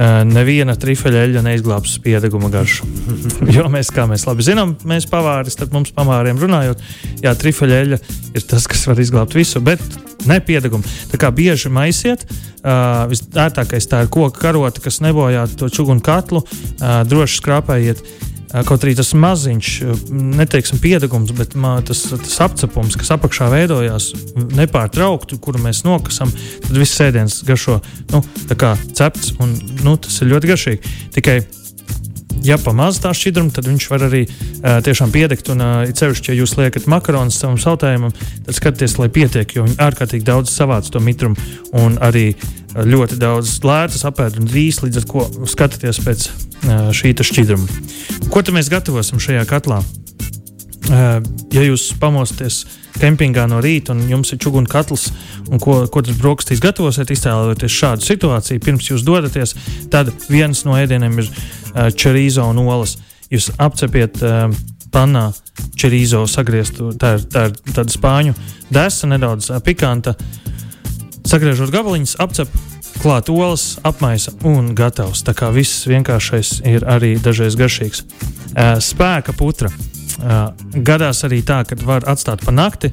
Uh, 0.00 0.22
neviena 0.24 0.76
trifeļa 0.78 1.42
neizglābs 1.44 1.96
spiedeguma 1.98 2.48
garšu. 2.52 2.86
jo 3.56 3.66
mēs, 3.72 3.90
kā 3.92 4.06
mēs 4.08 4.24
labi 4.28 4.46
zinām, 4.46 4.76
mēs 4.88 5.08
pavāri, 5.10 5.50
starp 5.52 5.74
mums 5.74 5.90
pavāriem 5.96 6.38
runājot, 6.40 6.80
jā, 7.24 7.34
trifeļa 7.36 7.80
ir 7.90 8.46
tas, 8.48 8.68
kas 8.70 8.86
var 8.88 9.02
izglābt 9.02 9.34
visu, 9.36 9.60
bet 9.60 9.82
ne 10.30 10.38
piedegumu. 10.40 10.86
Tā 11.10 11.20
kā 11.20 11.32
bieži 11.34 11.72
maisiet, 11.74 12.22
uh, 12.30 13.04
visērtākais 13.10 13.90
tā 13.90 14.04
ir 14.06 14.12
koka 14.14 14.46
karota, 14.46 14.80
kas 14.86 15.02
nebojā 15.04 15.44
to 15.58 15.68
čugunu 15.68 16.00
katlu, 16.06 16.46
uh, 16.46 17.02
droši 17.10 17.42
skrāpējiet. 17.42 18.04
Kaut 18.50 18.82
arī 18.82 18.96
tas 18.98 19.12
maziņš, 19.14 19.68
neteiksim, 20.10 20.80
piedegums, 20.82 21.30
bet 21.38 21.54
tas, 21.86 22.02
tas 22.10 22.38
apcepums, 22.42 22.96
kas 22.98 23.12
apakšā 23.14 23.46
veidojās 23.52 24.10
nepārtraukti, 24.58 25.38
kuru 25.42 25.62
mēs 25.62 25.84
nokasam, 25.86 26.32
tad 26.66 26.74
viss 26.74 27.02
ēdiens 27.04 27.40
garšo 27.46 27.78
nu, 28.10 28.24
cepts, 28.98 29.36
un 29.38 29.54
nu, 29.84 29.94
tas 30.02 30.18
ir 30.18 30.32
ļoti 30.34 30.50
garšīgi. 30.50 30.94
Tikai 31.14 31.38
ja 32.46 32.58
pamazs 32.60 33.00
tā 33.02 33.12
šķidruma, 33.16 33.52
tad 33.54 33.68
viņš 33.70 33.88
var 33.92 34.06
arī 34.08 34.22
uh, 34.26 34.78
tiešām 34.84 35.12
piedegt. 35.14 35.50
Un, 35.52 35.64
uh, 35.64 35.92
ceļšķi, 35.96 36.32
ja 36.32 36.38
jūs 36.40 36.56
liekat 36.58 36.88
makaronus 36.90 37.40
savam 37.40 37.58
sautējumam, 37.60 38.14
tad 38.46 38.56
skatieties, 38.56 38.96
lai 39.00 39.10
pietiek, 39.12 39.56
jo 39.56 39.66
viņi 39.66 39.78
ārkārtīgi 39.86 40.26
daudz 40.26 40.52
savāc 40.54 40.90
to 40.90 41.02
mitrumu 41.04 41.36
un 41.76 41.98
arī 42.02 42.32
ļoti 42.70 43.18
daudz 43.18 43.56
lētas 43.66 44.06
apēd 44.06 44.38
un 44.40 44.46
drīz 44.50 44.82
līdz 44.84 45.00
ar 45.00 45.08
to 45.10 45.48
skatāties 45.50 46.02
pēc 46.04 46.28
uh, 46.30 46.90
šī 46.94 47.14
šķidruma. 47.30 47.80
Ko 48.30 48.44
tad 48.44 48.54
mēs 48.56 48.70
gatavosim 48.72 49.22
šajā 49.22 49.46
katlā? 49.50 49.82
Uh, 50.90 51.20
ja 51.54 51.62
jūs 51.62 51.92
pamosties 52.02 52.64
kempingā 52.98 53.44
no 53.46 53.60
rīta 53.62 53.94
un 53.94 54.02
jums 54.10 54.32
ir 54.34 54.40
čūnu 54.42 54.66
katls, 54.70 55.12
un 55.46 55.62
ko, 55.62 55.84
ko 55.86 56.02
tas 56.02 56.18
brokastīs 56.18 56.62
gatavosiet, 56.62 57.12
iztēloties 57.14 57.76
šādu 57.76 58.06
situāciju, 58.08 58.62
pirms 58.64 58.90
jūs 58.90 59.04
dodaties, 59.06 59.54
tad 59.92 60.10
viens 60.26 60.64
no 60.66 60.74
ēdieniem 60.74 61.22
ir 61.22 61.30
čerīzo 61.94 62.48
un 62.50 62.58
olas. 62.64 62.96
Jūs 63.30 63.52
apcepiet 63.62 64.18
uh, 64.26 64.50
pannā 64.90 65.28
čirīzo 65.78 66.24
sagrieztu. 66.30 66.90
Tā 66.98 67.14
ir, 67.18 67.26
tā 67.30 67.46
ir 67.50 67.54
tāda 67.70 67.94
spāņu 67.94 68.34
desa, 68.74 69.08
nedaudz 69.10 69.52
pikanta. 69.66 70.16
Sagriežot 71.30 71.70
gabaliņus, 71.70 72.16
apcep, 72.22 72.50
klāt 73.00 73.30
olas, 73.30 73.76
apmaisa 73.86 74.34
un 74.48 74.72
gatavs. 74.74 75.22
Tā 75.26 75.36
kā 75.36 75.52
viss 75.54 75.86
vienkāršais 75.86 76.60
ir 76.66 76.86
arī 76.90 77.14
dažreiz 77.22 77.58
garšīgs. 77.60 78.04
Spēka 78.82 79.36
putra. 79.38 79.70
Gadās 80.20 81.24
arī 81.26 81.40
tā, 81.46 81.62
ka 81.68 81.78
var 81.84 82.04
atstāt 82.10 82.44
pa 82.44 82.52
nakti. 82.54 82.92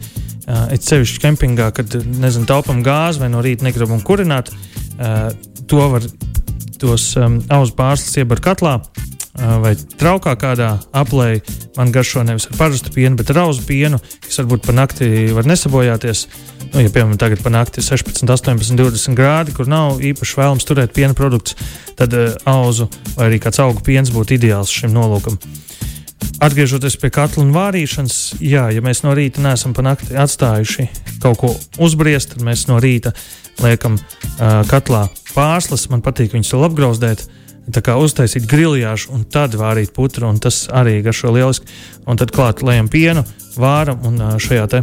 Es 0.72 0.88
sevišķi 0.88 1.24
kempingā, 1.25 1.72
kad 1.75 1.91
nezinu, 2.07 2.48
taupam 2.48 2.79
gāzi 2.86 3.19
vai 3.19 3.31
no 3.34 3.41
rīta 3.43 3.67
negribam 3.67 4.00
kurināt. 4.05 4.53
To 5.67 5.89
var 5.91 6.05
tos 6.79 7.10
um, 7.19 7.39
auzu 7.51 7.75
pārslas 7.77 8.15
iebar 8.22 8.41
katlā, 8.43 8.77
vai 9.38 9.74
traukā 10.00 10.34
kādā 10.39 10.77
aplē. 10.96 11.41
Man 11.77 11.91
garšo 11.93 12.24
nevis 12.25 12.48
ar 12.50 12.57
parastu 12.57 12.93
pienu, 12.93 13.17
bet 13.19 13.29
ar 13.34 13.43
auzu 13.46 13.65
pienu, 13.67 14.00
kas 14.25 14.39
varbūt 14.41 14.65
pa 14.65 14.74
nakti 14.74 15.29
var 15.36 15.50
nesabojāties. 15.50 16.25
Nu, 16.74 16.81
ja, 16.81 16.89
piemēram, 16.91 17.19
tagad 17.22 17.43
pa 17.43 17.51
nakti 17.53 17.79
ir 17.81 17.86
16, 17.88 18.25
18, 18.27 18.74
20 18.79 19.17
grādi, 19.17 19.53
kur 19.55 19.69
nav 19.69 20.01
īpaši 20.03 20.39
vēlams 20.39 20.67
turēt 20.67 20.96
piena 20.96 21.15
produktus, 21.17 21.55
tad 22.00 22.15
uh, 22.17 22.34
auzu 22.50 22.89
vai 23.15 23.29
arī 23.29 23.39
kāds 23.43 23.62
augu 23.63 23.84
piens 23.86 24.12
būtu 24.13 24.36
ideāls 24.39 24.74
šim 24.74 24.96
nolūkam. 24.96 25.38
Atgriežoties 26.43 26.97
pie 27.01 27.09
katla 27.13 27.43
un 27.43 27.53
vārīšanas, 27.55 28.38
jā, 28.43 28.67
ja 28.74 28.83
mēs 28.86 29.03
no 29.05 29.13
rīta 29.17 29.41
neesam 29.41 29.74
pa 29.77 29.86
nakti 29.86 30.17
atstājuši 30.17 30.88
kaut 31.24 31.41
ko 31.41 31.51
uzbriest, 31.83 32.36
tad 32.36 32.45
mēs 32.45 32.67
no 32.69 32.77
rīta 32.81 33.13
liekam 33.63 33.97
uh, 33.97 34.62
katlā 34.69 35.07
pārslas. 35.33 35.88
Man 35.89 36.05
patīk 36.05 36.36
viņus 36.38 36.53
vēl 36.53 36.69
apgrauzdēt. 36.69 37.25
Uh, 37.25 37.43
Tā 37.67 37.81
kā 37.83 37.97
uztaisīt 38.00 38.45
griljāžu 38.47 39.12
un 39.15 39.25
tad 39.27 39.55
vārīt 39.59 39.91
putru, 39.95 40.29
un 40.31 40.39
tas 40.39 40.65
arī 40.71 41.01
garšo 41.03 41.33
lieliski. 41.36 41.67
Un 42.07 42.19
tad 42.19 42.31
klāt 42.36 42.63
lejam 42.63 42.88
pienu, 42.88 43.25
vāram 43.59 44.05
un 44.07 44.21
šajā 44.39 44.67
te, 44.71 44.81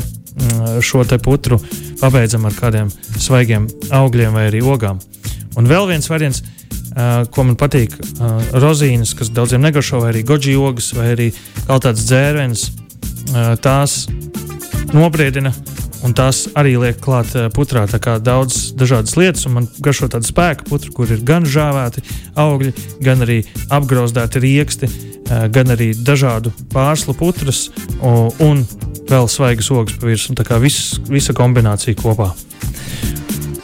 šo 0.85 1.05
te 1.09 1.17
putru 1.23 1.61
pabeidzam 2.03 2.45
ar 2.45 2.57
kādiem 2.59 2.91
svaigiem 3.17 3.71
augļiem 3.89 4.37
vai 4.37 4.49
arī 4.51 4.61
ogām. 4.61 5.01
Un 5.61 5.69
vēl 5.71 5.89
viens 5.93 6.11
variants, 6.11 6.43
ko 7.35 7.45
man 7.47 7.59
patīk, 7.59 7.95
rozīnes, 8.55 9.15
kas 9.19 9.33
daudziem 9.35 9.63
negaršo, 9.65 10.01
vai 10.03 10.13
arī 10.13 10.25
goji 10.27 10.57
ogas, 10.59 10.93
vai 10.95 11.13
arī 11.15 11.29
kaut 11.67 11.87
kāds 11.87 12.07
dzērvenis, 12.07 12.69
tās 13.63 14.05
nobriedina 14.95 15.55
un 16.05 16.13
tās 16.17 16.45
arī 16.59 16.77
liek 16.81 17.01
klāt 17.03 17.33
uh, 17.37 17.49
putrā. 17.53 17.87
Tā 17.91 18.01
kā 18.03 18.19
daudz 18.23 18.75
dažādas 18.77 19.17
lietas, 19.19 19.47
un 19.49 19.59
man 19.59 19.69
garšo 19.85 20.11
tāda 20.13 20.29
spēka 20.29 20.69
putra, 20.69 20.93
kur 20.95 21.11
ir 21.11 21.25
gan 21.27 21.49
žāvēti 21.49 22.05
augļi, 22.41 22.75
gan 23.05 23.25
arī 23.25 23.41
apgrozēti 23.73 24.45
rieksti, 24.45 24.91
uh, 24.91 25.47
gan 25.55 25.73
arī 25.75 25.93
dažādu 25.97 26.53
pārslu 26.75 27.17
putras 27.19 27.67
uh, 27.71 28.29
un 28.45 28.65
vēl 29.09 29.29
svaigas 29.33 29.71
ogas 29.73 29.97
pa 30.01 30.11
virsmu. 30.11 30.37
Tā 30.39 30.49
kā 30.49 30.61
viss, 30.63 30.99
visa 31.09 31.37
kombinācija 31.37 31.97
kopā. 32.01 32.33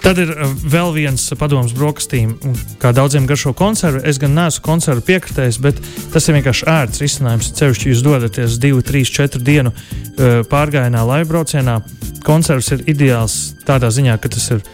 Tad 0.00 0.18
ir 0.22 0.32
uh, 0.32 0.52
vēl 0.72 0.94
viens 0.96 1.26
padoms 1.38 1.74
brokastīm, 1.76 2.32
kā 2.80 2.94
daudziem 2.96 3.26
garšo 3.28 3.52
konservu. 3.56 4.00
Es 4.08 4.20
gan 4.20 4.32
neesmu 4.36 4.64
konservu 4.64 5.04
piekritējis, 5.10 5.60
bet 5.60 5.80
tas 6.14 6.28
ir 6.28 6.38
vienkārši 6.38 6.68
ērts 6.72 7.02
risinājums. 7.04 7.52
Ceļš, 7.58 7.86
jūs 7.90 8.04
dodaties 8.06 8.56
2, 8.62 8.80
3, 8.88 9.04
4 9.20 9.44
dienu 9.44 9.74
uh, 9.74 10.40
pārgājienā, 10.50 11.04
laibraucienā. 11.12 11.80
Konservs 12.24 12.72
ir 12.76 12.84
ideāls 12.90 13.36
tādā 13.70 13.90
ziņā, 13.94 14.18
ka 14.20 14.30
tas 14.32 14.50
ir 14.56 14.64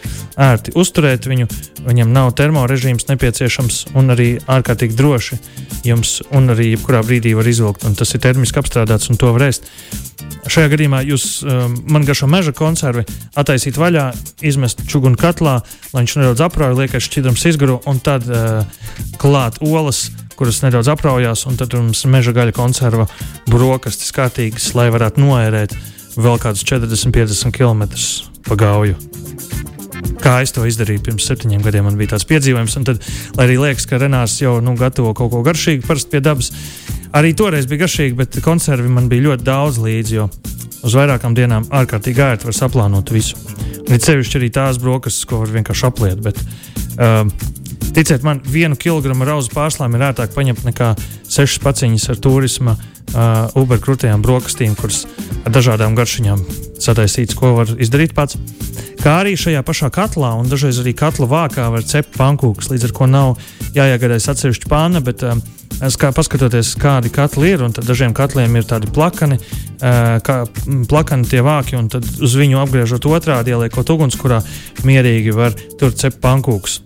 ērti 0.41 0.73
uzturēt 0.77 1.29
viņu, 1.29 1.47
viņam 1.87 2.11
nav 2.13 2.33
termorežīms 2.37 3.07
nepieciešams 3.11 3.79
un 3.97 4.13
arī 4.13 4.29
ārkārtīgi 4.49 4.97
droši 4.97 5.39
jums, 5.87 6.19
un 6.35 6.51
arī 6.53 6.73
jebkurā 6.73 7.03
brīdī 7.05 7.33
var 7.37 7.47
izvilkt, 7.47 7.85
un 7.87 7.95
tas 7.97 8.13
ir 8.13 8.23
termiski 8.23 8.61
apstrādāts 8.61 9.11
un 9.11 9.19
to 9.19 9.31
var 9.35 9.47
ēst. 9.49 9.69
Šajā 10.47 10.71
gadījumā 10.71 11.01
jūs 11.07 11.25
um, 11.43 11.75
man 11.91 12.05
garšo 12.07 12.27
meža 12.31 12.53
konservi 12.55 13.03
attaisīt 13.37 13.77
vaļā, 13.79 14.05
izmest 14.47 14.85
čugunu 14.87 15.19
katlā, 15.19 15.57
lai 15.93 16.03
viņš 16.03 16.15
nedaudz 16.21 16.45
aprauj, 16.45 16.77
liekas 16.77 17.07
šķidrums 17.07 17.43
izgaro, 17.51 17.81
un 17.89 17.99
tad 18.03 18.27
uh, 18.31 18.63
klāt 19.19 19.59
olas, 19.65 20.07
kuras 20.39 20.61
nedaudz 20.63 20.91
apraujās, 20.93 21.45
un 21.49 21.59
tad 21.59 21.75
mums 21.75 22.05
meža 22.07 22.35
gaļa 22.37 22.55
konserva 22.55 23.09
brokastis 23.49 24.15
kārtīgas, 24.15 24.71
lai 24.77 24.87
varētu 24.93 25.23
noērēt 25.23 25.77
vēl 26.17 26.41
kādus 26.41 26.65
40, 26.67 27.13
50 27.13 27.55
km 27.55 28.36
pa 28.47 28.57
gauju. 28.59 28.97
Kā 30.21 30.39
es 30.43 30.51
to 30.55 30.65
izdarīju 30.67 31.03
pirms 31.05 31.27
septiņiem 31.29 31.63
gadiem, 31.63 31.85
man 31.87 31.97
bija 31.99 32.15
tāds 32.15 32.25
piedzīvojums. 32.29 32.77
Tad, 32.87 33.03
lai 33.37 33.47
arī 33.47 33.57
liekas, 33.61 33.85
ka 33.89 33.99
Renārs 34.01 34.39
jau 34.41 34.57
nu, 34.63 34.73
gatavo 34.79 35.13
kaut 35.17 35.31
ko 35.33 35.43
garšīgu, 35.45 35.85
parasti 35.87 36.15
pie 36.15 36.21
dabas, 36.25 36.51
arī 37.15 37.33
toreiz 37.37 37.69
bija 37.69 37.85
garšīgi, 37.85 38.17
bet 38.17 38.39
konservi 38.45 38.89
man 38.91 39.09
bija 39.11 39.29
ļoti 39.29 39.47
daudz 39.47 39.79
līdzi, 39.83 40.25
uz 40.87 40.97
vairākām 40.97 41.37
dienām 41.37 41.67
ārkārtīgi 41.73 42.23
ērti 42.23 42.49
var 42.49 42.57
saplānot 42.57 43.13
visu. 43.13 43.37
Un 43.87 43.95
it 43.95 44.03
sevišķi 44.03 44.39
arī 44.41 44.49
tās 44.53 44.79
brokastis, 44.81 45.27
ko 45.27 45.43
var 45.43 45.53
vienkārši 45.53 45.87
apliet. 45.87 46.23
Bet, 46.23 46.41
um, 46.99 47.31
Ticiet 47.97 48.23
man, 48.25 48.41
vienu 48.45 48.77
kilogramu 48.77 49.25
rauzu 49.25 49.49
pārslām 49.53 49.95
ir 49.97 50.05
ērtāk 50.11 50.35
paņemt 50.35 50.65
nekā 50.67 50.93
sešas 51.25 51.61
paciņas 51.63 52.09
ar 52.13 52.19
turisma 52.21 52.75
uh, 52.77 53.57
Uber 53.57 53.81
krūtīm 53.81 54.21
brokastīm, 54.25 54.75
kuras 54.77 55.05
ar 55.45 55.53
dažādām 55.55 55.95
garšiņām 55.97 56.43
sataisīts, 56.83 57.37
ko 57.37 57.55
var 57.57 57.71
izdarīt 57.81 58.13
pats. 58.17 58.37
Kā 59.01 59.19
arī 59.21 59.35
šajā 59.39 59.61
pašā 59.65 59.89
katlā, 59.93 60.33
un 60.39 60.49
dažreiz 60.49 60.79
arī 60.81 60.93
katla 60.97 61.29
vākā 61.31 61.67
var 61.73 61.85
cept 61.85 62.17
pankūkus, 62.17 62.71
līdz 62.73 62.89
ar 62.89 62.93
to 62.97 63.07
nav 63.09 63.49
jāiegādājas 63.77 64.29
atsevišķa 64.33 64.71
pāna. 64.71 65.01
Bet, 65.05 65.23
um, 65.23 65.41
kā, 65.77 66.11
paskatoties, 66.15 66.73
kādi 66.81 67.13
katli 67.13 67.53
ir, 67.53 67.63
un 67.65 67.75
dažiem 67.77 68.15
katliem 68.17 68.57
ir 68.57 68.67
tādi 68.67 68.89
plakani, 68.93 69.39
uh, 69.39 70.17
kā 70.25 70.39
plakani 70.89 71.29
tie 71.29 71.43
vāki, 71.45 71.77
un 71.79 71.91
tad 71.93 72.05
uz 72.05 72.37
viņu 72.37 72.61
apgriežot 72.65 73.09
otrādi, 73.09 73.53
ieliekot 73.53 73.95
ugunskurā, 73.95 74.41
mierīgi 74.87 75.35
var 75.37 75.55
tur 75.79 75.93
cept 75.95 76.21
pankūkus. 76.25 76.81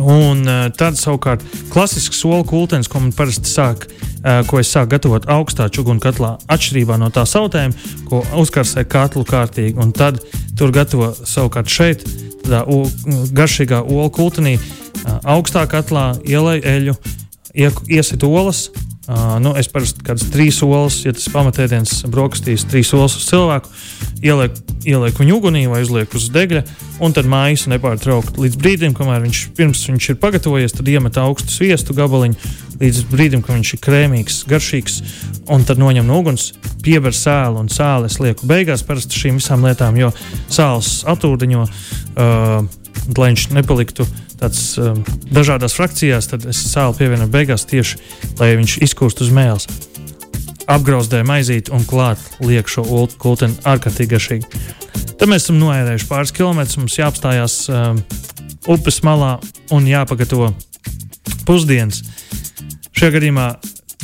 Un 0.00 0.42
uh, 0.48 0.66
tad 0.74 0.98
savukārt 0.98 1.44
klasisks 1.70 2.18
soli 2.18 2.46
kultens, 2.48 2.90
ko 2.90 3.02
man 3.04 3.14
parasti 3.14 3.50
sāk 3.50 3.86
Eh, 4.24 4.40
ko 4.48 4.56
es 4.56 4.70
sāku 4.72 4.94
gatavot 4.94 5.26
augstā 5.28 5.66
čūnu 5.68 6.00
katlā, 6.00 6.30
atšķirībā 6.48 6.96
no 6.96 7.10
tā 7.12 7.26
sautēm, 7.28 7.74
ko 8.08 8.22
uzkarsē 8.40 8.86
katlu 8.88 9.20
kārtīgi. 9.28 9.76
Un 9.76 9.92
tad 9.92 10.22
tur 10.56 10.72
gatavo 10.72 11.10
savukārt 11.12 11.68
šeit, 11.68 12.06
tādā 12.40 12.62
garšīgā 13.36 13.82
olu 13.84 14.08
kultenī, 14.08 14.54
eh, 14.56 15.18
augstā 15.28 15.66
katlā 15.68 16.06
ielai 16.24 16.56
eļu, 16.64 16.96
iesit 17.52 18.24
olas. 18.24 18.70
Uh, 19.04 19.34
nu, 19.36 19.50
es 19.60 19.66
parasti 19.68 20.00
kādas 20.00 20.30
trīs 20.32 20.62
olas, 20.64 21.02
ja 21.04 21.12
tas 21.12 21.26
pamatēdiens 21.28 22.06
brokastīs, 22.08 22.62
trīs 22.64 22.88
olas 22.96 23.12
uz 23.18 23.26
cilvēku, 23.28 23.68
ielieku, 24.24 24.62
ielieku 24.88 25.20
viņu 25.20 25.34
ugunī 25.36 25.66
vai 25.68 25.82
uzlieku 25.84 26.16
uz 26.16 26.30
degļa, 26.32 26.62
un 27.04 27.12
tad 27.12 27.28
mājas 27.28 27.66
nepārtraukti 27.68 28.40
līdz 28.40 28.56
brīdim, 28.62 28.94
kamēr 28.96 29.20
viņš, 29.26 29.42
viņš 29.60 30.08
ir 30.08 30.18
pagatavojies, 30.22 30.76
tad 30.78 30.88
iemet 30.88 31.20
augstu 31.20 31.52
sviestu 31.52 31.92
gabaliņu, 31.98 32.54
līdz 32.80 33.02
brīdim, 33.12 33.44
kad 33.44 33.58
viņš 33.58 33.74
ir 33.76 33.84
krēmīgs, 33.84 34.40
garšīgs, 34.48 34.96
un 35.52 35.68
tad 35.68 35.84
noņem 35.84 36.08
no 36.08 36.22
uguns, 36.24 36.54
piever 36.80 37.12
sēlu 37.12 37.60
un 37.60 37.68
sāli 37.68 38.08
es 38.08 38.16
lieku 38.24 38.48
beigās 38.48 38.86
parasti 38.88 39.20
šīm 39.20 39.36
visām 39.36 39.68
lietām, 39.68 40.00
jo 40.00 40.14
sāls 40.48 41.02
atūdeņo, 41.12 41.68
uh, 41.68 42.56
lai 43.18 43.34
viņš 43.34 43.50
nepaliktu 43.52 44.08
tāds 44.40 44.74
um, 44.80 45.00
dažādās 45.34 45.76
frakcijās, 45.76 46.28
tad 46.30 46.46
es 46.50 46.60
sāli 46.70 46.96
pievienoju 46.98 47.30
beigās 47.32 47.66
tieši, 47.70 48.00
lai 48.40 48.54
viņš 48.58 48.78
izkūst 48.86 49.22
uz 49.24 49.32
mēles. 49.34 49.68
Apgrauzdēju 50.70 51.26
maizīti 51.28 51.74
un 51.76 51.84
klāt 51.88 52.20
lieku 52.40 52.76
šo 52.76 53.04
kulteni 53.20 53.56
ārkārtīgi 53.68 54.12
garšīgi. 54.14 54.62
Tad 55.20 55.28
mēs 55.30 55.46
esam 55.46 55.60
noērējuši 55.60 56.08
pāris 56.08 56.32
kilometrus, 56.34 56.78
mums 56.80 56.98
jāapstājās 56.98 57.58
um, 57.70 58.00
upes 58.72 59.02
malā 59.06 59.36
un 59.74 59.86
jāpagatavo 59.88 60.50
pusdienas. 61.44 62.02
Šajā 62.94 63.18
gadījumā 63.18 63.48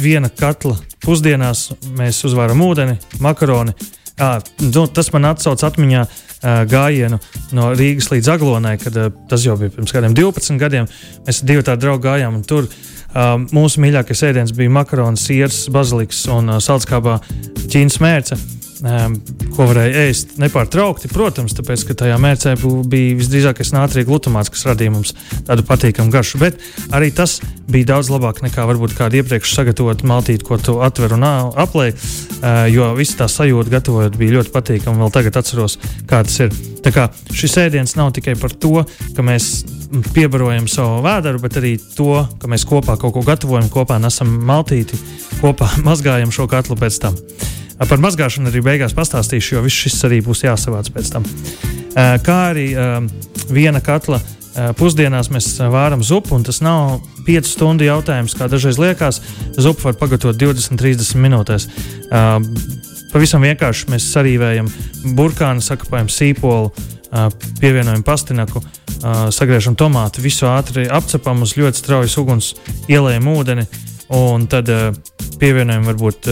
viena 0.01 0.29
katla 0.33 0.77
pusdienās 1.05 1.71
mēs 1.97 2.21
uzvaram 2.29 2.61
ūdeni, 2.65 2.99
makaroni. 3.25 3.75
À, 4.21 4.35
nu, 4.61 4.85
tas 4.93 5.09
man 5.15 5.31
atsauc 5.31 5.63
atmiņā 5.65 6.03
uh, 6.05 6.19
gājienu 6.43 7.19
no 7.57 7.71
Rīgas 7.77 8.11
līdz 8.13 8.31
Aglonai, 8.35 8.77
kad 8.81 8.97
tas 9.29 9.45
jau 9.45 9.57
bija 9.61 9.75
pirms 9.75 9.93
kādiem 9.95 10.15
12 10.17 10.61
gadiem. 10.61 10.89
Mēs 11.27 11.43
divi 11.47 11.65
tādi 11.67 11.85
draugi 11.85 12.07
gājām, 12.07 12.39
un 12.41 12.47
tur 12.47 12.69
uh, 12.69 13.35
mūsu 13.53 13.83
mīļākais 13.85 14.25
ēdiens 14.31 14.55
bija 14.57 14.73
makaroni, 14.73 15.21
sirds, 15.21 15.67
baziliks 15.73 16.25
un 16.33 16.57
uh, 16.57 16.63
saldskābā 16.65 17.19
ķīnas 17.67 18.01
mērce. 18.05 18.41
Ko 18.81 19.67
varēja 19.69 20.05
ēst 20.09 20.37
nepārtraukti. 20.41 21.11
Protams, 21.13 21.55
tāpēc, 21.57 21.85
ka 21.89 21.97
tajā 22.05 22.17
mērcē 22.21 22.55
bija 22.89 23.17
visdrīzākais 23.19 23.75
nātrija 23.77 24.09
glutamāts, 24.09 24.53
kas 24.53 24.65
radīja 24.71 24.95
mums 24.95 25.13
tādu 25.49 25.65
patīkamu 25.69 26.13
garšu. 26.15 26.41
Bet 26.41 26.61
arī 26.97 27.11
tas 27.15 27.39
bija 27.71 27.93
daudz 27.93 28.11
labāk 28.13 28.41
nekā 28.45 28.65
varbūt 28.71 28.97
kāda 28.99 29.21
iepriekš 29.21 29.53
sagatavota 29.59 30.09
maltīte, 30.09 30.47
ko 30.47 30.59
tu 30.61 30.79
atver 30.85 31.15
un 31.19 31.27
aplēji. 31.29 31.97
Jo 32.73 32.93
viss 32.97 33.19
tā 33.19 33.29
sajūta, 33.31 33.73
gatavojot, 33.77 34.17
bija 34.21 34.39
ļoti 34.39 34.55
patīkama. 34.55 35.03
Vēl 35.05 35.15
tagad 35.15 35.41
atceros, 35.43 35.77
kā 36.09 36.25
tas 36.27 36.41
ir. 36.47 36.57
Tā 36.81 36.95
kā 36.95 37.11
šis 37.37 37.59
ēdiens 37.61 37.93
nav 37.99 38.15
tikai 38.17 38.39
par 38.41 38.55
to, 38.57 38.87
ka 39.13 39.25
mēs 39.27 39.51
piebarojam 40.15 40.69
savu 40.71 41.03
vēdru, 41.05 41.43
bet 41.43 41.59
arī 41.61 41.75
to, 41.97 42.23
ka 42.41 42.49
mēs 42.49 42.65
kopā 42.69 42.97
kaut 42.97 43.13
ko 43.17 43.25
gatavojam, 43.27 43.69
kopā 43.69 44.01
nesam 44.01 44.33
maltīti, 44.49 44.97
kopā 45.43 45.69
mazgājam 45.89 46.33
šo 46.33 46.49
katlu 46.49 46.81
pēc 46.81 47.03
tam. 47.05 47.19
Par 47.81 48.03
mazgāšanu 48.03 48.51
arī 48.51 48.61
beigās 48.65 48.93
pastāstīšu, 48.97 49.55
jo 49.57 49.63
viss 49.65 49.87
šis 49.87 50.03
arī 50.09 50.21
būs 50.25 50.45
jāsavāc 50.45 50.91
pēc 50.93 51.15
tam. 51.15 51.25
Kā 51.97 52.37
arī 52.51 52.67
viena 53.51 53.81
katla 53.85 54.21
pusdienās 54.77 55.31
mēs 55.33 55.49
vāram 55.73 56.03
zupu, 56.05 56.35
un 56.37 56.45
tas 56.45 56.61
nav 56.65 57.01
5 57.27 57.49
stundu 57.49 57.87
jautājums, 57.87 58.35
kā 58.37 58.51
dažreiz 58.51 58.79
liekas. 58.81 59.21
Zupu 59.57 59.89
var 59.89 59.97
pagatavot 60.01 60.37
20, 60.37 60.77
30 60.81 61.21
minūtēs. 61.25 61.69
Pavisam 63.11 63.43
vienkārši 63.47 63.91
mēs 63.91 64.11
sarīvējam 64.13 64.69
burkānu, 65.19 65.65
sakapējam 65.65 66.11
sīpolu, 66.13 66.71
pievienojam 67.59 68.05
pastinaku, 68.07 68.63
sagriežam 69.35 69.75
tomātu, 69.79 70.23
visu 70.23 70.47
ātri 70.51 70.85
apcepam 70.87 71.43
uz 71.43 71.57
ļoti 71.59 71.81
straujas 71.81 72.19
uguns, 72.21 72.53
ielējam 72.91 73.31
ūdeni 73.33 73.65
un 74.15 74.47
tad 74.51 74.71
pievienojam 75.41 75.89
varbūt 75.91 76.29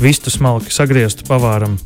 vistu 0.00 0.32
smalki 0.32 0.72
sagrieztu, 0.74 1.26
pavāram 1.28 1.76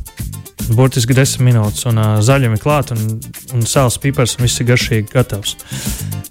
burtiski 0.75 1.15
10 1.17 1.43
minūtes, 1.45 1.85
un 1.89 1.99
uh, 2.01 2.19
zaļumi 2.25 2.59
klāt, 2.61 2.93
un, 2.93 3.17
un 3.55 3.65
sāls, 3.67 3.97
pipars, 4.01 4.37
un 4.37 4.45
viss 4.45 4.61
ir 4.61 4.69
garšīgi 4.69 5.11
gatavs. 5.13 5.57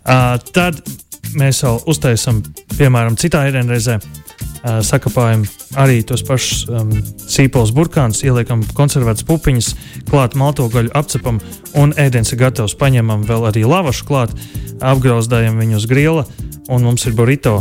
Uh, 0.05 0.37
tad 0.55 0.81
mēs 1.39 1.63
vēl 1.65 1.83
uztaisām, 1.91 2.43
piemēram, 2.79 3.19
citā 3.21 3.45
ēdienreizē. 3.49 3.99
Uh, 4.59 4.81
sakapājam 4.83 5.45
arī 5.79 6.01
tos 6.07 6.25
pašus 6.27 6.65
um, 6.67 6.91
sīpols 7.31 7.71
burkānus, 7.75 8.25
ieliekam 8.27 8.65
konservētas 8.75 9.27
pupiņas, 9.29 9.69
klāt 10.11 10.35
maltogaļu, 10.39 10.91
apcepam 10.99 11.39
un 11.79 11.95
ēdiens 11.99 12.35
ir 12.35 12.41
gatavs. 12.43 12.75
Paņemam 12.79 13.23
vēl 13.29 13.47
arī 13.53 13.63
lavašu 13.69 14.09
klāt, 14.09 14.35
apgrauzdējam 14.83 15.63
viņu 15.63 15.79
uz 15.79 15.87
grila 15.91 16.27
un 16.69 16.85
mums 16.85 17.07
ir 17.07 17.15
burrito. 17.19 17.61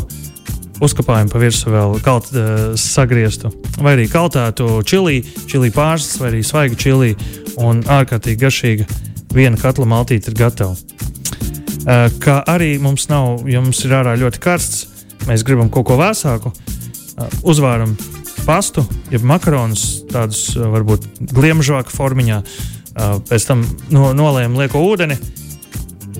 Uzkapājam 0.78 1.30
pa 1.32 1.40
virsmu 1.42 1.72
vēl 1.74 1.96
kalt, 2.06 2.28
uh, 2.38 2.76
sagrieztu, 2.78 3.50
vai 3.82 3.96
arī 3.96 4.06
kaltētu 4.12 4.84
čili, 4.86 5.24
čili 5.50 5.72
pārslas, 5.74 6.20
vai 6.22 6.30
arī 6.30 6.44
svaigu 6.46 6.78
čili. 6.78 7.16
Un 7.58 7.82
ārkārtīgi 7.82 8.38
garšīga 8.44 8.86
viena 9.34 9.58
katla 9.58 9.88
maltīte 9.90 10.30
ir 10.30 10.38
gatava. 10.38 10.78
Uh, 10.78 12.06
kā 12.22 12.44
arī 12.46 12.76
mums 12.84 13.08
nav, 13.10 13.48
ja 13.50 13.64
mums 13.64 13.82
ir 13.88 13.96
ārā 13.98 14.14
ļoti 14.22 14.44
karsts, 14.44 14.86
mēs 15.26 15.46
gribam 15.48 15.72
kaut 15.74 15.90
ko 15.90 15.98
vēsāku, 15.98 16.54
uh, 16.54 17.36
uzvāram 17.42 17.98
pastu, 18.46 18.86
jeb 19.10 19.26
makaronus, 19.26 20.04
tādus 20.14 20.52
uh, 20.60 20.70
varbūt 20.78 21.10
gliemžāku 21.34 21.96
formiņā, 21.96 22.44
uh, 22.44 23.18
pēc 23.26 23.50
tam 23.50 23.66
no, 23.90 24.12
nolējam 24.14 24.60
lieko 24.62 24.86
ūdeni. 24.92 25.18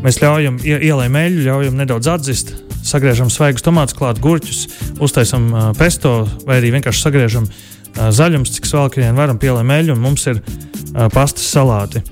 Mēs 0.02 0.18
ļaujam, 0.22 0.58
ielējam 0.66 1.22
eļļu, 1.22 1.46
ļaujam 1.46 1.78
nedaudz 1.78 2.10
atzist, 2.18 2.58
sagriežam 2.88 3.32
svaigus 3.34 3.66
tomātus, 3.66 3.96
klāt 3.98 4.22
gurķus, 4.24 4.64
uztaisam 5.04 5.50
uh, 5.52 5.70
pesto 5.78 6.22
vai 6.48 6.62
arī 6.62 6.72
vienkārši 6.78 7.04
sagriežam 7.04 7.48
uh, 7.48 8.08
zaļumus, 8.16 8.54
cik 8.56 8.70
smalki 8.70 9.04
vien 9.04 9.18
varam 9.18 9.40
pielēm 9.42 9.74
eļļu, 9.78 9.96
un 9.96 10.04
mums 10.04 10.28
ir 10.32 10.42
uh, 10.42 11.08
pastas 11.14 11.50
salāti, 11.52 12.04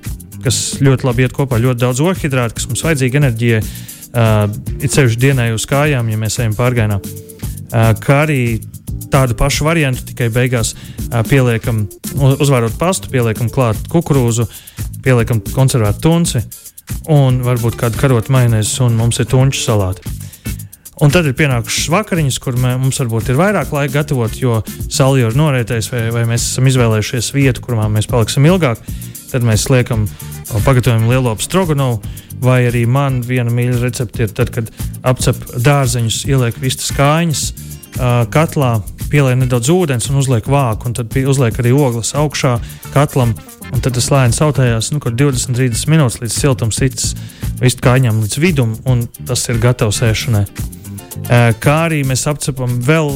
kas 0.45 0.61
ļoti 0.83 1.07
labi 1.07 1.25
iet 1.25 1.35
kopā, 1.35 1.59
ļoti 1.61 1.81
daudz 1.81 2.03
ohidrātu, 2.05 2.59
kas 2.59 2.69
mums 2.69 2.83
vajadzīga 2.85 3.21
enerģijai, 3.21 3.61
uh, 3.63 4.45
it 4.79 4.93
sevišķi 4.93 5.21
dienai 5.21 5.51
uz 5.55 5.67
kājām, 5.69 6.11
ja 6.11 6.21
mēs 6.21 6.39
ejam 6.41 6.57
pārgājienā. 6.57 6.99
Uh, 7.01 7.91
kā 8.01 8.21
arī 8.27 8.41
tādu 9.11 9.37
pašu 9.39 9.67
variantu, 9.67 10.05
tikai 10.11 10.29
beigās 10.33 10.75
uh, 10.75 11.21
pieliekam, 11.27 11.85
uzvārot 12.35 12.75
pastu, 12.79 13.09
pieliekam 13.13 13.49
klāt 13.53 13.79
kukurūzu, 13.91 14.47
pieliekam 15.05 15.41
konservētu 15.53 16.03
tunci 16.03 16.43
un 17.11 17.41
varbūt 17.45 17.77
kādu 17.79 17.99
karotu 18.01 18.33
maināzi, 18.33 18.77
un 18.85 18.97
mums 18.97 19.19
ir 19.21 19.29
tunču 19.29 19.61
salāti. 19.61 20.24
Un 21.03 21.11
tad 21.11 21.27
ir 21.27 21.35
pienākušas 21.35 21.89
vakariņas, 21.91 22.37
kur 22.39 22.55
mē, 22.59 22.77
mums 22.79 23.01
varbūt 23.01 23.33
ir 23.33 23.39
vairāk 23.39 23.73
laika 23.75 23.97
gatavot, 23.97 24.37
jo 24.39 24.61
saule 24.87 25.19
jau 25.19 25.31
ir 25.31 25.35
norētējusi, 25.35 25.91
vai, 25.91 26.03
vai 26.15 26.23
mēs 26.29 26.45
esam 26.53 26.69
izvēlējušies 26.71 27.33
vietu, 27.35 27.63
kurā 27.65 27.89
mēs 27.91 28.07
paliksim 28.07 28.47
ilgāk. 28.47 28.79
Tad 29.27 29.43
mēs 29.43 29.67
liekam, 29.67 30.05
pagatavojam 30.63 31.09
lielo 31.11 31.33
stroganovu, 31.43 31.99
vai 32.39 32.61
arī 32.69 32.85
man 32.87 33.19
viena 33.27 33.51
mīļa 33.51 33.81
recepte 33.81 34.23
ir 34.23 34.31
tad, 34.37 34.53
kad 34.55 34.71
apcep 35.03 35.41
dārzeņus, 35.65 36.21
ieliek 36.31 36.59
vistas 36.63 36.93
kājiņas 36.95 37.43
katlā, 38.31 38.77
pieliek 39.11 39.37
nedaudz 39.39 39.71
ūdens 39.71 40.07
un 40.11 40.21
uzliek 40.21 40.47
vāku, 40.47 40.89
un 40.89 40.95
tad 40.95 41.11
uzliek 41.11 41.59
arī 41.59 41.75
ogles 41.75 42.13
augšā 42.15 42.55
katlam. 42.95 43.35
Tad 43.81 43.95
tas 43.97 44.07
lēni 44.13 44.35
sautējās 44.37 44.93
nu, 44.93 45.01
20, 45.03 45.57
30 45.57 45.91
minūtes 45.91 46.21
līdz 46.21 46.39
siltums 46.39 46.79
sits 46.79 47.15
visu 47.59 47.83
kājiņām 47.83 48.23
līdz 48.23 48.39
vidum, 48.39 48.77
un 48.87 49.03
tas 49.27 49.43
ir 49.51 49.59
gatavs 49.63 50.03
ēšanai. 50.05 50.45
Eh, 51.15 51.53
kā 51.63 51.75
arī 51.87 52.01
mēs 52.05 52.25
apcepam 52.29 52.75
vēl, 52.85 53.07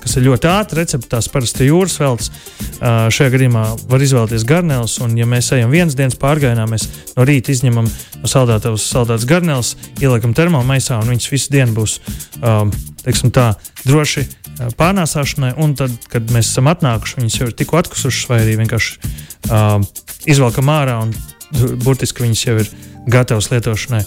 kas 0.00 0.16
ir 0.16 0.24
ļoti 0.28 0.48
ātri 0.48 0.80
recepte, 0.80 1.10
tās 1.12 1.28
parasti 1.32 1.66
jūras 1.68 1.98
veltes. 2.00 2.30
Eh, 2.30 3.08
šajā 3.12 3.34
gadījumā 3.34 3.64
var 3.90 4.04
izvēlēties 4.06 4.46
garnēlus, 4.48 4.96
un, 5.04 5.16
ja 5.18 5.26
mēs 5.28 5.50
ejam 5.56 5.72
vienas 5.74 5.96
dienas 5.98 6.16
pārgājienā, 6.20 6.64
mēs 6.70 6.86
no 7.16 7.26
rīta 7.28 7.52
izņemam 7.52 7.90
no 7.90 8.30
saldētavas 8.30 8.86
saldētas 8.94 9.28
garnēlus, 9.28 9.74
ieliekam 10.00 10.32
termomaisā, 10.36 11.00
un 11.02 11.12
viņas 11.12 11.32
visu 11.32 11.52
dienu 11.52 11.76
būs 11.76 11.98
teiksim, 13.04 13.32
tā, 13.34 13.50
droši 13.84 14.26
pārnēsāšanai. 14.78 15.54
Un 15.60 15.74
tad, 15.78 15.94
kad 16.12 16.32
mēs 16.34 16.52
esam 16.52 16.70
atnākuši, 16.72 17.20
viņas 17.20 17.38
jau 17.40 17.48
ir 17.50 17.56
tikko 17.56 17.80
atkusušas, 17.80 18.28
vai 18.30 18.42
arī 18.44 18.58
vienkārši 18.60 19.12
um, 19.50 19.86
izvelkam 20.28 20.72
ārā, 20.72 20.98
un 21.04 21.14
burtiski 21.84 22.24
viņas 22.26 22.44
jau 22.46 22.58
ir 22.60 22.70
gatavas 23.10 23.50
lietošanai. 23.52 24.04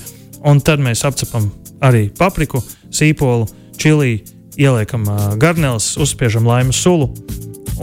Un 0.50 0.62
tad 0.62 0.84
mēs 0.84 1.06
apcepam 1.08 1.50
arī 1.84 2.08
papriku, 2.17 2.62
sīpolu, 2.93 3.48
čili, 3.80 4.24
ieliekam 4.60 5.06
garneles, 5.41 5.93
uzspiežam 6.02 6.48
laimas 6.48 6.80
sulu, 6.80 7.10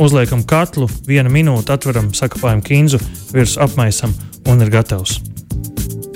uzliekam 0.00 0.42
katlu, 0.46 0.88
vienu 1.06 1.32
minūti 1.32 1.72
atveram, 1.74 2.12
sakapājam 2.14 2.62
kinzu, 2.64 3.00
virsmu 3.34 3.66
apmaisam 3.66 4.14
un 4.48 4.62
ir 4.64 4.72
gatavs. 4.72 5.18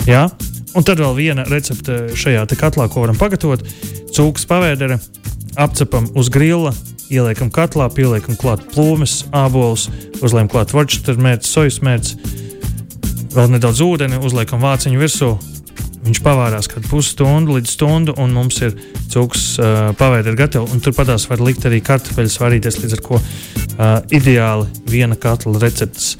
Jā? 0.09 0.29
Un 0.75 0.83
tad 0.87 0.99
vēl 0.99 1.14
viena 1.16 1.44
recepte 1.47 2.16
šajā 2.18 2.47
katlā, 2.59 2.88
ko 2.90 3.05
varam 3.05 3.18
pagatavot. 3.18 3.62
Cūkas 4.14 4.47
pavēdere, 4.51 4.99
apcepam 5.61 6.09
uz 6.18 6.31
grila, 6.35 6.73
ieliekam 7.12 7.51
katlā, 7.55 7.87
pieliekam 7.94 8.38
klāt 8.38 8.64
plūmes, 8.75 9.25
ābolus, 9.35 9.88
uzliekam 10.20 10.51
klāt 10.51 10.75
varčutermērķi, 10.75 11.51
sojas 11.51 11.81
mērķi, 11.85 12.33
vēl 13.35 13.55
nedaudz 13.55 13.83
ūdeni, 13.87 14.18
uzliekam 14.23 14.62
vāciņu 14.62 15.03
virsū, 15.03 15.31
Viņš 16.05 16.21
pavārās 16.21 16.69
kādu 16.69 16.90
pusstundu 16.90 17.57
līdz 17.57 17.75
stundu, 17.79 18.14
un 18.21 18.35
mums 18.37 18.61
ir 18.61 18.75
cūks 19.12 19.45
uh, 19.57 19.90
pavērt 19.97 20.37
gatavi. 20.37 20.81
Turpatās 20.85 21.25
var 21.31 21.40
likt 21.45 21.64
arī 21.64 21.81
kartupeļus 21.85 22.40
varīties, 22.43 22.81
līdz 22.83 22.97
ar 22.99 23.05
to 23.07 23.21
uh, 23.21 24.01
ideāli 24.12 24.69
viena 24.90 25.17
katla 25.17 25.57
receptes. 25.62 26.14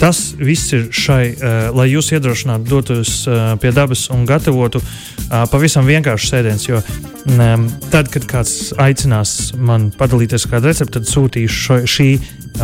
Tas 0.00 0.34
viss 0.38 0.72
ir 0.74 0.88
šai, 0.92 1.22
uh, 1.32 1.54
lai 1.76 1.86
jūs 1.92 2.10
iedrošinātu 2.16 2.68
doties 2.68 3.12
uh, 3.28 3.54
pie 3.60 3.70
dabas 3.74 4.08
un 4.12 4.26
gatavotu 4.28 4.80
uh, 4.82 5.44
pavisam 5.50 5.86
vienkāršu 5.88 6.30
sēdienu. 6.30 6.64
Jo 6.68 6.80
um, 6.80 7.66
tad, 7.92 8.10
kad 8.12 8.26
kāds 8.28 8.72
aicinās 8.80 9.54
man 9.56 9.90
padalīties 9.94 10.46
ar 10.46 10.56
kādu 10.56 10.70
recepti, 10.70 10.96
tad 10.98 11.08
sūtīšu 11.10 11.60
šo, 11.66 11.78
šī 11.88 12.08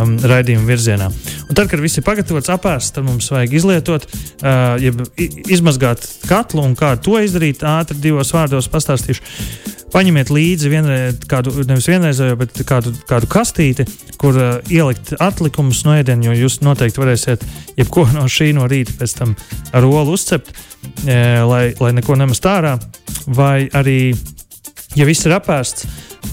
um, 0.01 0.15
raidījuma 0.19 0.67
virzienā. 0.69 1.09
Un 1.47 1.57
tad, 1.57 1.69
kad 1.71 1.81
viss 1.83 1.99
ir 1.99 2.05
pagatavots, 2.07 2.51
apēsts, 2.53 2.95
tad 2.97 3.07
mums 3.07 3.31
vajag 3.33 3.57
izlietot, 3.57 4.07
uh, 4.07 4.77
jeb 4.81 5.01
izmazgāt 5.17 6.05
katlu 6.29 6.65
un 6.67 6.77
kā 6.79 6.93
to 7.01 7.17
izdarīt. 7.23 7.65
Ātri 7.65 7.99
divos 8.03 8.33
vārdos 8.35 8.69
pastāstīšu. 8.71 9.25
Paņemiet 9.91 10.29
līdzi 10.31 10.69
vienreiz, 10.71 11.17
kādu, 11.27 11.51
nevis 11.67 11.89
vienreizējo, 11.91 12.37
bet 12.39 12.61
kādu, 12.67 12.93
kādu 13.09 13.27
kastīti, 13.31 13.85
kur 14.21 14.37
uh, 14.39 14.51
ielikt 14.71 15.13
atlikumus 15.19 15.83
no 15.83 15.97
ēdiena, 15.99 16.29
jo 16.29 16.35
jūs 16.45 16.61
noteikti 16.63 17.01
varēsiet 17.01 17.43
jebko 17.79 18.05
no 18.15 18.23
šī 18.31 18.51
no 18.55 18.69
rīta 18.71 18.95
pēc 19.01 19.17
tam 19.19 19.35
ar 19.75 19.87
olu 19.87 20.15
uzcept, 20.15 20.53
e, 21.05 21.17
lai, 21.47 21.63
lai 21.79 21.91
neko 21.97 22.15
nemest 22.19 22.47
ārā. 22.47 22.77
Vai 23.27 23.67
arī, 23.77 24.13
ja 24.95 25.07
viss 25.07 25.27
ir 25.27 25.35
apēsts, 25.35 25.87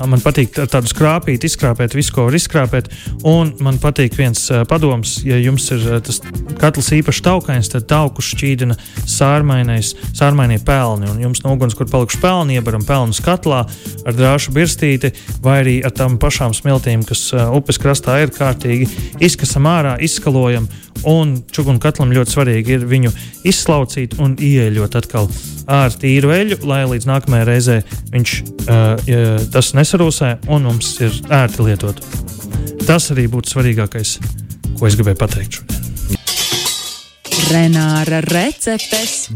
Man 0.07 0.21
patīk 0.23 0.53
tā- 0.55 0.67
tādus 0.71 0.93
krāpīt, 0.95 1.43
izkrāpēt 1.49 1.97
visu, 1.97 2.13
ko 2.15 2.29
var 2.29 2.37
izkrāpēt. 2.39 2.91
Un 3.27 3.55
man 3.65 3.81
patīk 3.83 4.15
viens 4.19 4.45
uh, 4.53 4.63
padoms, 4.69 5.19
ja 5.27 5.39
jums 5.41 5.67
ir 5.75 5.83
uh, 5.89 5.99
tas 6.05 6.21
katls 6.61 6.93
īpaši 6.95 7.25
taukains, 7.27 7.71
tad 7.73 7.89
tauku 7.91 8.23
šķīdina 8.23 8.77
sārmainie 9.09 10.61
pelni. 10.65 11.11
Un 11.11 11.23
jums 11.25 11.43
no 11.43 11.57
uguns, 11.57 11.75
kur 11.79 11.91
palikuši 11.91 12.23
pelni, 12.23 12.59
iebaram 12.61 12.87
pelnus 12.87 13.23
katlā 13.25 13.65
ar 14.07 14.19
drāšu 14.19 14.55
birstīti 14.55 15.13
vai 15.43 15.61
arī 15.65 15.79
ar 15.87 15.97
tām 15.97 16.19
pašām 16.21 16.55
smiltīm, 16.55 17.03
kas 17.09 17.29
uh, 17.35 17.49
upes 17.59 17.81
krastā 17.83 18.21
ir 18.23 18.35
kārtīgi. 18.35 18.91
Izkasam 19.25 19.67
ārā, 19.71 19.99
izskalojam. 20.05 20.69
Un 21.07 21.37
čūnu 21.55 21.79
katlam 21.83 22.11
ļoti 22.11 22.35
svarīgi 22.35 22.75
ir 22.75 22.87
viņu 22.91 23.13
izslaucīt 23.47 24.17
un 24.19 24.35
ieeļot 24.35 24.97
atkal 24.99 25.29
ar 25.69 25.93
tīru 25.95 26.33
eļļu, 26.33 26.59
lai 26.67 26.81
līdz 26.89 27.07
nākamajai 27.07 27.47
reizei 27.47 27.79
viņš 28.11 28.35
uh, 28.67 29.45
tas 29.53 29.71
nesarūsē 29.79 30.35
un 30.53 30.69
mums 30.69 30.93
ir 31.05 31.15
ērti 31.33 31.65
lietot. 31.67 32.03
Tas 32.87 33.11
arī 33.15 33.29
būtu 33.31 33.55
svarīgākais, 33.55 34.17
ko 34.79 34.89
es 34.89 34.99
gribēju 34.99 35.21
pateikt 35.23 35.61
šodien. 35.61 35.85
Renāra 37.49 38.21
receptes. 38.27 39.29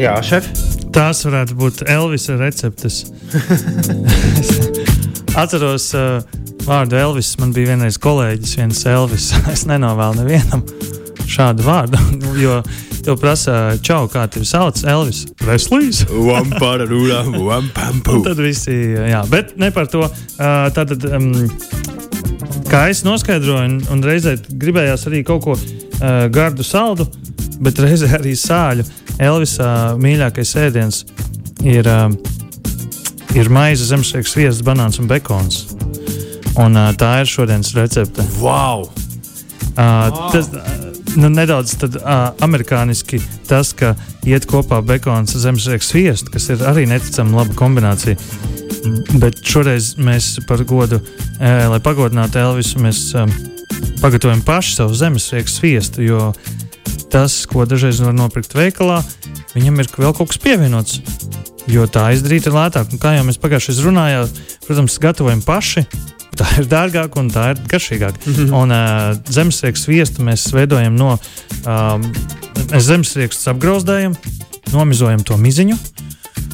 Jā, 0.00 0.16
šef. 0.26 0.48
Tās 0.92 1.22
varētu 1.24 1.56
būt 1.56 1.84
Elvisa 1.88 2.34
receptes. 2.40 3.04
Es 3.32 4.50
Atceros 5.42 5.86
uh, 5.96 6.20
vārdu 6.66 6.98
Elvis. 6.98 7.36
Man 7.40 7.54
bija 7.56 7.72
vienreiz 7.72 7.96
kolēģis, 8.02 8.56
viens 8.60 8.82
Elvis. 8.90 9.30
Es 9.54 9.64
nenovēlu 9.70 10.20
nevienam 10.20 10.64
šādu 11.32 11.64
vārdu, 11.64 12.00
jo 12.44 12.58
jau 13.06 13.16
prasa, 13.18 13.54
čau, 13.82 14.06
kā 14.10 14.24
tevi 14.30 14.46
sauc, 14.46 14.78
Elvis. 14.88 15.24
Preslīs. 15.40 16.02
Tad 18.26 18.42
visi, 18.42 18.76
jā, 19.10 19.22
bet 19.30 19.56
ne 19.60 19.72
par 19.74 19.90
to. 19.90 20.04
Uh, 20.06 20.68
Tātad, 20.74 21.04
um, 21.10 21.32
kā 22.70 22.86
es 22.92 23.02
noskaidroju, 23.06 23.64
un, 23.68 23.78
un 23.92 24.04
reizē 24.06 24.36
gribējās 24.48 25.06
arī 25.10 25.22
kaut 25.26 25.46
ko 25.46 25.56
uh, 25.58 26.26
gardu, 26.32 26.66
saldu, 26.66 27.08
bet 27.62 27.80
reizē 27.82 28.14
arī 28.20 28.36
sāļu. 28.38 28.86
Elvisa 29.22 29.92
mīļākais 30.00 30.54
ēdiens 30.62 31.02
ir, 31.66 31.86
uh, 31.90 32.08
ir 33.38 33.52
maize, 33.52 33.86
zemesrieks, 33.90 34.34
sviests, 34.34 34.64
banāns 34.66 35.02
un 35.02 35.10
bekons. 35.10 35.64
Un, 36.60 36.76
uh, 36.76 36.92
tā 36.98 37.18
ir 37.22 37.30
šodienas 37.30 37.74
recepte. 37.78 38.24
Wow! 38.40 38.88
Uh, 39.72 40.28
tas, 40.32 40.50
uh, 40.52 40.81
nu, 41.16 41.28
nedaudz 41.32 41.74
tad, 41.80 41.96
uh, 42.00 42.30
amerikāniski 42.44 43.20
tas, 43.48 43.72
ka 43.76 43.94
iet 44.28 44.46
kopā 44.50 44.80
bekons 44.86 45.34
un 45.36 45.44
zemesrieks 45.44 45.92
sviests, 45.92 46.32
kas 46.32 46.48
ir 46.52 46.64
arī 46.68 46.86
neticami 46.90 47.36
laba 47.36 47.56
kombinācija. 47.58 48.16
Bet 49.22 49.42
šoreiz 49.46 49.92
mēs 50.02 50.34
par 50.48 50.64
godu, 50.66 50.98
e, 51.38 51.50
lai 51.70 51.78
pagodinātu 51.84 52.40
Elvisu, 52.40 52.80
mēs 52.82 53.02
um, 53.14 53.30
pagatavojam 54.00 54.42
paši 54.42 54.74
savu 54.80 54.96
zemesrieku 54.98 55.52
sviestu. 55.52 56.02
Jo 56.02 56.32
tas, 57.12 57.44
ko 57.46 57.66
dažreiz 57.68 58.00
var 58.02 58.16
nopirkt 58.16 58.56
veikalā, 58.58 59.02
viņam 59.54 59.84
ir 59.84 59.92
vēl 59.94 60.16
kaut 60.16 60.32
kas 60.32 60.42
pievienots. 60.42 60.98
Jo 61.70 61.86
tā 61.86 62.08
izdarīt 62.16 62.48
ir 62.48 62.56
lētāk. 62.56 62.90
Un 62.90 63.02
kā 63.02 63.14
jau 63.14 63.26
mēs 63.28 63.38
pagājušajā 63.42 63.86
runājām, 63.86 64.32
protams, 64.66 64.98
gatavojam 65.02 65.44
paši. 65.46 65.84
Tā 66.38 66.48
ir 66.62 66.68
dārgāka 66.70 67.20
un 67.20 67.28
tā 67.32 67.50
ir 67.52 67.60
garšīgāka. 67.68 68.22
Mm 68.24 68.34
-hmm. 68.34 68.54
Un 68.56 68.70
uh, 68.70 69.32
zemesrieku 69.32 69.78
sviestu 69.78 70.22
mēs 70.22 70.48
veidojam 70.52 70.96
no 70.96 71.18
um, 71.66 72.12
zemesrieku 72.78 73.36
apgrauzdējuma, 73.46 74.16
nomizojam 74.72 75.22
to 75.22 75.36
miziņu. 75.36 75.76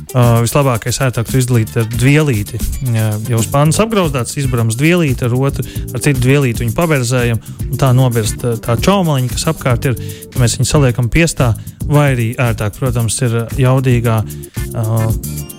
Uh, 0.08 0.40
vislabākais 0.40 0.98
ērtāk 1.04 1.28
to 1.28 1.36
izdarīt 1.38 1.74
ar 1.76 1.84
dvielīti. 1.84 2.58
Ja 2.94 3.10
jau 3.28 3.38
uz 3.38 3.46
pannas 3.52 3.78
apgrauzdāts, 3.78 4.38
izbrāzts 4.40 4.78
dvielīti, 4.80 5.24
ar 5.24 5.34
otru, 5.36 5.64
ar 5.94 6.00
citu 6.00 6.20
dvielīti 6.24 6.64
viņu 6.64 6.74
paberzējam, 6.74 7.42
un 7.70 7.76
tā 7.76 7.92
nobirst 7.92 8.40
tā, 8.40 8.54
tā 8.56 8.78
čaumaliņa, 8.80 9.28
kas 9.28 9.46
apkārt 9.52 9.84
ir. 9.84 9.94
Tad 10.32 10.40
mēs 10.40 10.56
viņu 10.56 10.64
saliekam 10.64 11.10
piestā, 11.12 11.52
vai 11.84 12.14
arī 12.14 12.30
ērtāk, 12.40 12.80
protams, 12.80 13.20
ir 13.20 13.36
jaudīgā. 13.60 14.22
Uh, 14.72 15.57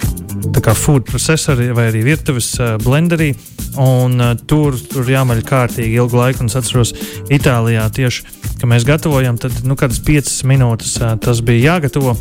kā 0.57 0.73
food 0.75 1.05
processori 1.07 1.69
vai 1.75 1.89
arī 1.91 2.01
virtuves 2.05 2.51
uh, 2.59 2.75
blenderī, 2.81 3.31
un 3.79 4.17
uh, 4.19 4.33
tur, 4.49 4.77
tur 4.91 5.07
jāmaļ 5.09 5.43
kārtīgi 5.47 5.99
ilgu 6.01 6.19
laiku. 6.19 6.47
Es 6.49 6.57
atceros, 6.59 6.93
Itālijā 7.31 7.85
tieši, 7.93 8.25
kad 8.59 8.67
mēs 8.71 8.87
gatavojam, 8.87 9.37
tad 9.41 9.61
nu, 9.67 9.77
kādas 9.79 10.01
piecas 10.03 10.41
minūtes 10.49 10.97
uh, 11.01 11.15
tas 11.21 11.43
bija 11.45 11.75
jāgatavo. 11.75 12.17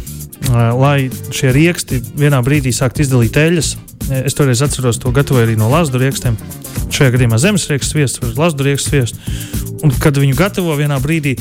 Uh, 0.49 0.57
lai 0.79 1.09
šie 1.35 1.51
rieksti 1.53 1.99
vienā 2.17 2.38
brīdī 2.47 2.71
sāktu 2.73 3.03
izdalīt 3.03 3.37
eļļas. 3.37 3.73
Es 4.23 4.37
toreiz 4.38 4.62
atceros, 4.64 5.01
to 5.03 5.11
gatavoju 5.12 5.49
arī 5.49 5.57
no 5.59 5.67
lazdu 5.69 6.01
riekstiem. 6.01 6.38
Šajā 6.95 7.17
gadījumā 7.17 7.41
zemesriekstu 7.43 7.97
sviestu 7.97 8.23
vai 8.25 8.31
lazdu 8.38 8.64
riekstu 8.69 8.95
sviestu. 8.95 9.19
Un, 9.85 9.93
kad 10.01 10.17
viņu 10.17 10.38
gatavo 10.38 10.77
vienā 10.79 10.97
brīdī, 11.03 11.35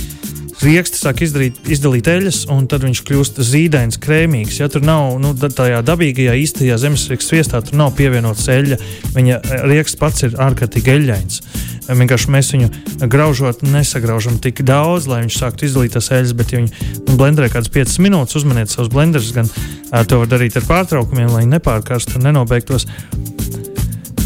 rieksti 0.63 0.99
sāk 0.99 1.21
izdarīt, 1.25 1.59
izdalīt 1.69 2.09
eļļas, 2.09 2.41
un 2.53 2.65
tad 2.69 2.85
viņš 2.85 3.01
kļūst 3.07 3.41
zīdains, 3.45 3.99
krēmīgs. 4.01 4.59
Ja 4.61 4.69
tur 4.71 4.85
nav 4.85 5.17
nu, 5.21 5.33
tajā 5.37 5.83
dabīgajā, 5.85 6.35
īstajā 6.41 6.77
zemesriekstu 6.81 7.35
sviestā, 7.35 7.61
tur 7.65 7.77
nav 7.79 7.93
pievienots 7.97 8.47
eļļa. 8.51 8.79
Viņa 9.15 9.39
eh, 9.39 9.65
rieksts 9.71 9.99
pats 10.01 10.27
ir 10.27 10.37
ārkārtīgi 10.47 10.93
eļļains. 10.95 11.41
Vienkārši 11.87 12.31
mēs 12.33 12.49
viņu 12.51 12.67
graužot, 13.07 13.61
nesagraužam 13.63 14.41
tik 14.43 14.59
daudz, 14.67 15.07
lai 15.07 15.21
viņš 15.23 15.37
sāktu 15.39 15.69
izdalīt 15.69 15.95
tās 15.95 16.11
eļļas, 16.11 16.33
bet, 16.35 16.51
ja 16.51 16.59
viņi 16.59 16.97
nu, 17.05 17.15
blenderē 17.15 17.47
kādas 17.53 17.71
5 17.71 18.01
minūtes, 18.03 18.35
uzmaniet 18.41 18.73
savus 18.73 18.91
blenderus, 18.91 19.31
gan 19.35 19.47
ā, 19.93 20.03
to 20.03 20.19
var 20.23 20.33
darīt 20.33 20.59
ar 20.59 20.67
pārtraukumiem, 20.67 21.31
lai 21.31 21.45
nepārkarstu 21.47 22.19
un 22.19 22.27
nenobeigtos. 22.27 22.89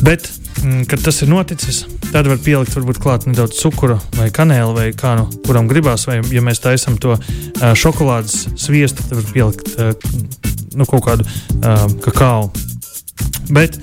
Bet, 0.02 0.32
mm, 0.64 0.86
kad 0.90 1.04
tas 1.06 1.22
ir 1.22 1.30
noticis, 1.30 1.84
tad 2.10 2.28
var 2.30 2.40
pielikt 2.42 2.74
varbūt 2.74 3.00
klāt 3.02 3.28
nedaudz 3.30 3.60
cukura 3.62 4.00
vai 4.18 4.32
kanēla 4.34 4.74
vai 4.74 4.88
kā 4.98 5.14
nu 5.20 5.28
kuram 5.46 5.70
gribās. 5.70 6.08
Vai, 6.10 6.20
ja 6.34 6.42
mēs 6.42 6.64
taisām 6.64 6.98
to 7.02 7.18
ā, 7.18 7.74
šokolādes 7.78 8.48
sviestu, 8.60 9.06
tad 9.06 9.22
var 9.22 9.30
pielikt 9.36 9.76
ā, 9.78 9.92
nu, 10.74 10.88
kaut 10.90 11.06
kādu 11.06 11.28
ā, 11.62 11.76
kakao. 12.02 12.50
Bet 13.54 13.78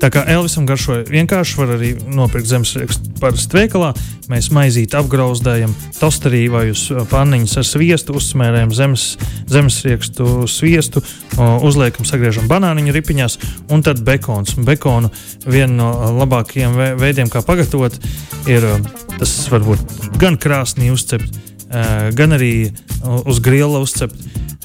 tā 0.00 0.08
kā 0.12 0.22
Elvisam 0.28 0.66
garšoja 0.68 1.04
vienkārši, 1.10 1.56
var 1.60 1.74
arī 1.76 1.90
nopirkt 2.08 2.48
zemesriekstu 2.50 3.12
parasti 3.20 3.56
veikalā. 3.58 3.92
Mēs 4.30 4.50
maizīti 4.54 4.96
apgrauzdējam 4.98 5.72
tosterī 5.98 6.44
vai 6.52 6.68
uz 6.70 6.86
ā, 6.94 7.02
panniņas 7.10 7.56
ar 7.60 7.66
sviestu, 7.66 8.14
uzsmērējam 8.20 8.72
zemes, 8.76 9.04
zemesriekstu 9.50 10.46
sviestu, 10.50 11.02
uzliekam, 11.66 12.06
sagriežam 12.08 12.48
banāniņu 12.50 12.94
ripiņās 12.96 13.38
un 13.74 13.82
tad 13.86 14.02
bekons. 14.06 14.54
Bekonu 14.66 15.10
viena 15.46 15.72
no 15.74 15.90
ā, 15.98 16.10
labākajiem 16.22 16.76
ve- 16.78 16.92
veidiem, 17.00 17.30
kā 17.32 17.42
pagatavot, 17.46 17.98
ir 18.50 18.66
ā, 18.70 18.76
tas 19.18 19.34
varbūt 19.52 20.18
gan 20.20 20.38
krāsnī 20.40 20.92
uzcept, 20.94 21.40
gan 22.16 22.34
arī 22.38 22.70
uz 23.26 23.38
grila 23.42 23.78
uzcept 23.82 24.16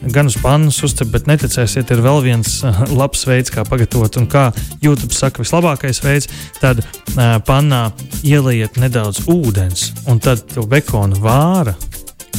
gan 0.02 0.28
uz 0.30 0.38
pannas 0.42 0.82
uzcept, 0.84 1.12
bet 1.14 1.30
neticēsiet, 1.30 1.92
ir 1.92 2.04
vēl 2.06 2.22
viens 2.26 2.60
uh, 2.66 2.84
labs 3.00 3.26
veids, 3.28 3.54
kā 3.54 3.66
pagatavot. 3.68 4.20
Un 4.22 4.30
kā 4.32 4.50
YouTube 4.84 5.16
saka, 5.16 5.44
vislabākais 5.44 6.02
veids, 6.06 6.30
tad 6.62 6.84
uh, 6.84 7.38
pannā 7.48 7.88
ieliet 8.24 8.80
nedaudz 8.82 9.26
ūdens, 9.32 9.92
un 10.12 10.22
tad 10.24 10.46
to 10.52 10.68
bekonu 10.70 11.20
vāra. 11.24 11.76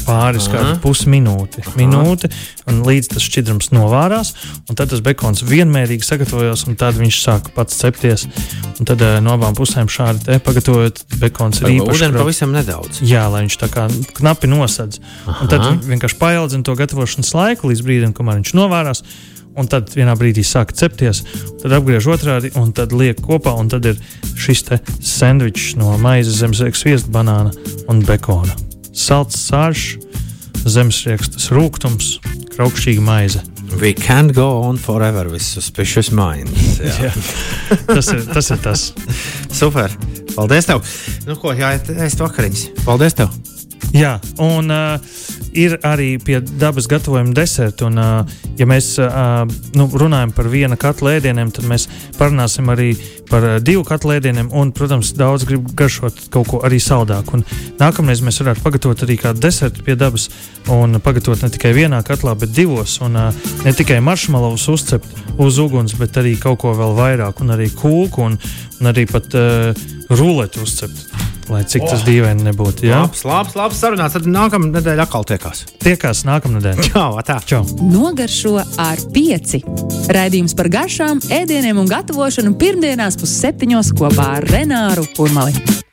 Pāris 0.07 0.47
Aha. 0.47 0.53
kādu 0.55 0.75
pusminūti, 0.85 1.65
minūti, 1.75 2.31
un 2.71 2.83
līdz 2.87 3.09
tas 3.15 3.25
šķidrums 3.27 3.73
novārās, 3.75 4.33
un 4.71 4.79
tad 4.79 4.93
tas 4.93 5.03
bekons 5.03 5.43
vienmērīgi 5.47 6.07
sagatavojās, 6.07 6.63
un 6.71 6.77
tad 6.79 6.95
viņš 7.01 7.19
sāka 7.25 7.51
pats 7.57 7.79
cepties. 7.81 8.27
Un 8.79 8.87
tad 8.87 9.03
uh, 9.03 9.17
no 9.25 9.35
abām 9.35 9.57
pusēm 9.59 9.91
šādi 9.91 10.39
pagatavojot, 10.47 11.03
bekons 11.19 11.63
ir 11.63 11.73
īpaši 11.79 11.97
Ūdeni 11.97 12.21
pavisam 12.21 12.53
nedaudz. 12.55 13.01
Jā, 13.03 13.27
lai 13.33 13.47
viņš 13.47 13.57
tā 13.65 13.71
kā 13.73 13.87
knapi 14.21 14.51
nosedz. 14.53 15.01
Un 15.27 15.49
tad 15.51 15.61
Aha. 15.61 15.73
vi- 15.75 15.95
vienkārši 15.95 16.21
paildzina 16.21 16.63
to 16.67 16.77
gatavošanas 16.79 17.33
laiku 17.35 17.73
līdz 17.73 17.83
brīdim, 17.87 18.15
kamēr 18.15 18.43
viņš 18.43 18.55
novārās. 18.59 19.03
Un 19.57 19.65
tad 19.73 19.89
vienā 19.89 20.13
brīdī 20.21 20.43
sāk 20.45 20.75
cepties, 20.77 21.23
tad 21.63 21.73
apgriež 21.73 22.05
otrādi 22.13 22.51
un 22.61 22.75
tad 22.77 22.93
liek 22.93 23.23
kopā. 23.25 23.55
Un 23.57 23.71
tad 23.73 23.89
ir 23.89 23.97
šis 24.37 24.67
sandvičs 25.01 25.79
no 25.81 25.97
maizes, 25.97 26.37
zemesriekstu 26.43 26.91
sviesta, 26.91 27.09
banāna 27.09 27.57
un 27.89 28.05
bekona. 28.05 28.53
Salds 28.97 29.37
sāļš, 29.51 29.83
zemesriekstas 30.65 31.51
rūkums, 31.53 32.15
kraukšķīga 32.55 33.03
maize. 33.05 33.43
We 33.77 33.93
can't 33.93 34.33
go 34.33 34.63
on 34.63 34.79
forever 34.81 35.29
with 35.29 35.43
suspicious 35.43 36.09
minds. 36.11 36.79
Jā. 36.81 37.11
Jā. 37.11 37.13
Tas, 37.91 38.09
ir, 38.15 38.23
tas 38.31 38.49
ir 38.55 38.63
tas. 38.65 38.87
Super. 39.53 39.93
Paldies 40.33 40.69
tev. 40.69 40.81
Nu, 41.27 41.37
ko, 41.41 41.53
jā, 41.57 41.75
ēst 42.07 42.21
vakariņas. 42.25 42.65
Paldies 42.87 43.17
tev. 43.19 43.33
Jā, 43.97 44.17
un 44.43 44.73
uh, 44.73 44.97
ir 45.57 45.77
arī 45.87 46.17
pie 46.21 46.41
dabas 46.45 46.89
gatavojuma 46.91 47.33
deserti. 47.37 47.87
Un, 47.87 48.01
uh, 48.01 48.37
ja 48.59 48.67
mēs 48.69 48.95
uh, 49.01 49.45
nu, 49.77 49.89
runājam 49.93 50.35
par 50.37 50.51
viena 50.53 50.77
katla 50.81 51.17
ēdieniem, 51.17 51.53
tad 51.55 51.69
mēs 51.71 51.89
parunāsim 52.19 52.69
arī 52.73 52.91
par 52.97 53.16
uh, 53.33 53.57
divu 53.63 53.83
katla 53.87 54.19
ēdieniem. 54.21 54.51
Un, 54.55 54.73
protams, 54.77 55.13
daudz 55.17 55.47
grib 55.49 55.67
garšot 55.77 56.27
kaut 56.33 56.51
ko 56.51 56.61
arī 56.67 56.79
saldāku. 56.83 57.39
Un 57.39 57.45
nākamreiz 57.81 58.23
mēs 58.25 58.41
varētu 58.43 58.65
pagatavot 58.65 59.05
arī 59.07 59.19
kādu 59.21 59.43
desertu 59.47 59.85
pie 59.87 59.97
dabas 59.99 60.29
un 60.73 61.01
pagatavot 61.03 61.43
ne 61.43 61.51
tikai 61.53 61.73
vienā 61.77 62.03
katlā, 62.07 62.37
bet 62.39 62.55
divos. 62.57 62.99
Un 63.05 63.19
uh, 63.19 63.47
ne 63.65 63.75
tikai 63.77 64.01
maršmalovus 64.05 64.69
uzcept 64.73 65.39
uz 65.43 65.61
uguns, 65.63 65.97
bet 65.99 66.17
arī 66.21 66.37
kaut 66.41 66.61
ko 66.63 66.75
vēl 66.77 66.97
vairāk, 66.97 67.43
un 67.45 67.57
arī 67.57 67.71
kūku 67.75 68.27
un, 68.27 68.39
un 68.81 68.93
arī 68.93 69.07
pat 69.11 69.35
uh, 69.39 69.87
ruleti 70.13 70.63
uzcept. 70.63 71.27
Lai 71.47 71.63
cik 71.63 71.85
oh. 71.85 71.91
tas 71.93 72.03
dīvaini 72.03 72.43
nebūtu. 72.49 72.89
Jā, 72.89 73.05
labs, 73.05 73.23
labs, 73.27 73.55
labs 73.55 73.79
sarunāts. 73.79 74.17
Tad 74.17 74.27
nākamā 74.27 74.67
nedēļa 74.73 75.05
atkal 75.07 75.27
tiekās. 75.29 75.63
Tiekās 75.83 76.25
nākamā 76.27 76.59
nedēļa. 76.59 76.87
Čau, 76.89 77.21
tā. 77.27 77.37
Čau. 77.47 77.61
Nogaršo 77.87 78.57
ar 78.83 79.03
pieci. 79.15 79.61
Raidījums 80.11 80.57
par 80.59 80.71
garšām, 80.75 81.23
ēdieniem 81.37 81.79
un 81.79 81.87
gatavošanu 81.91 82.57
pirmdienās 82.59 83.16
pusseptiņos 83.21 83.95
kopā 83.99 84.31
ar 84.39 84.49
Renāru 84.53 85.09
Kurmali. 85.17 85.86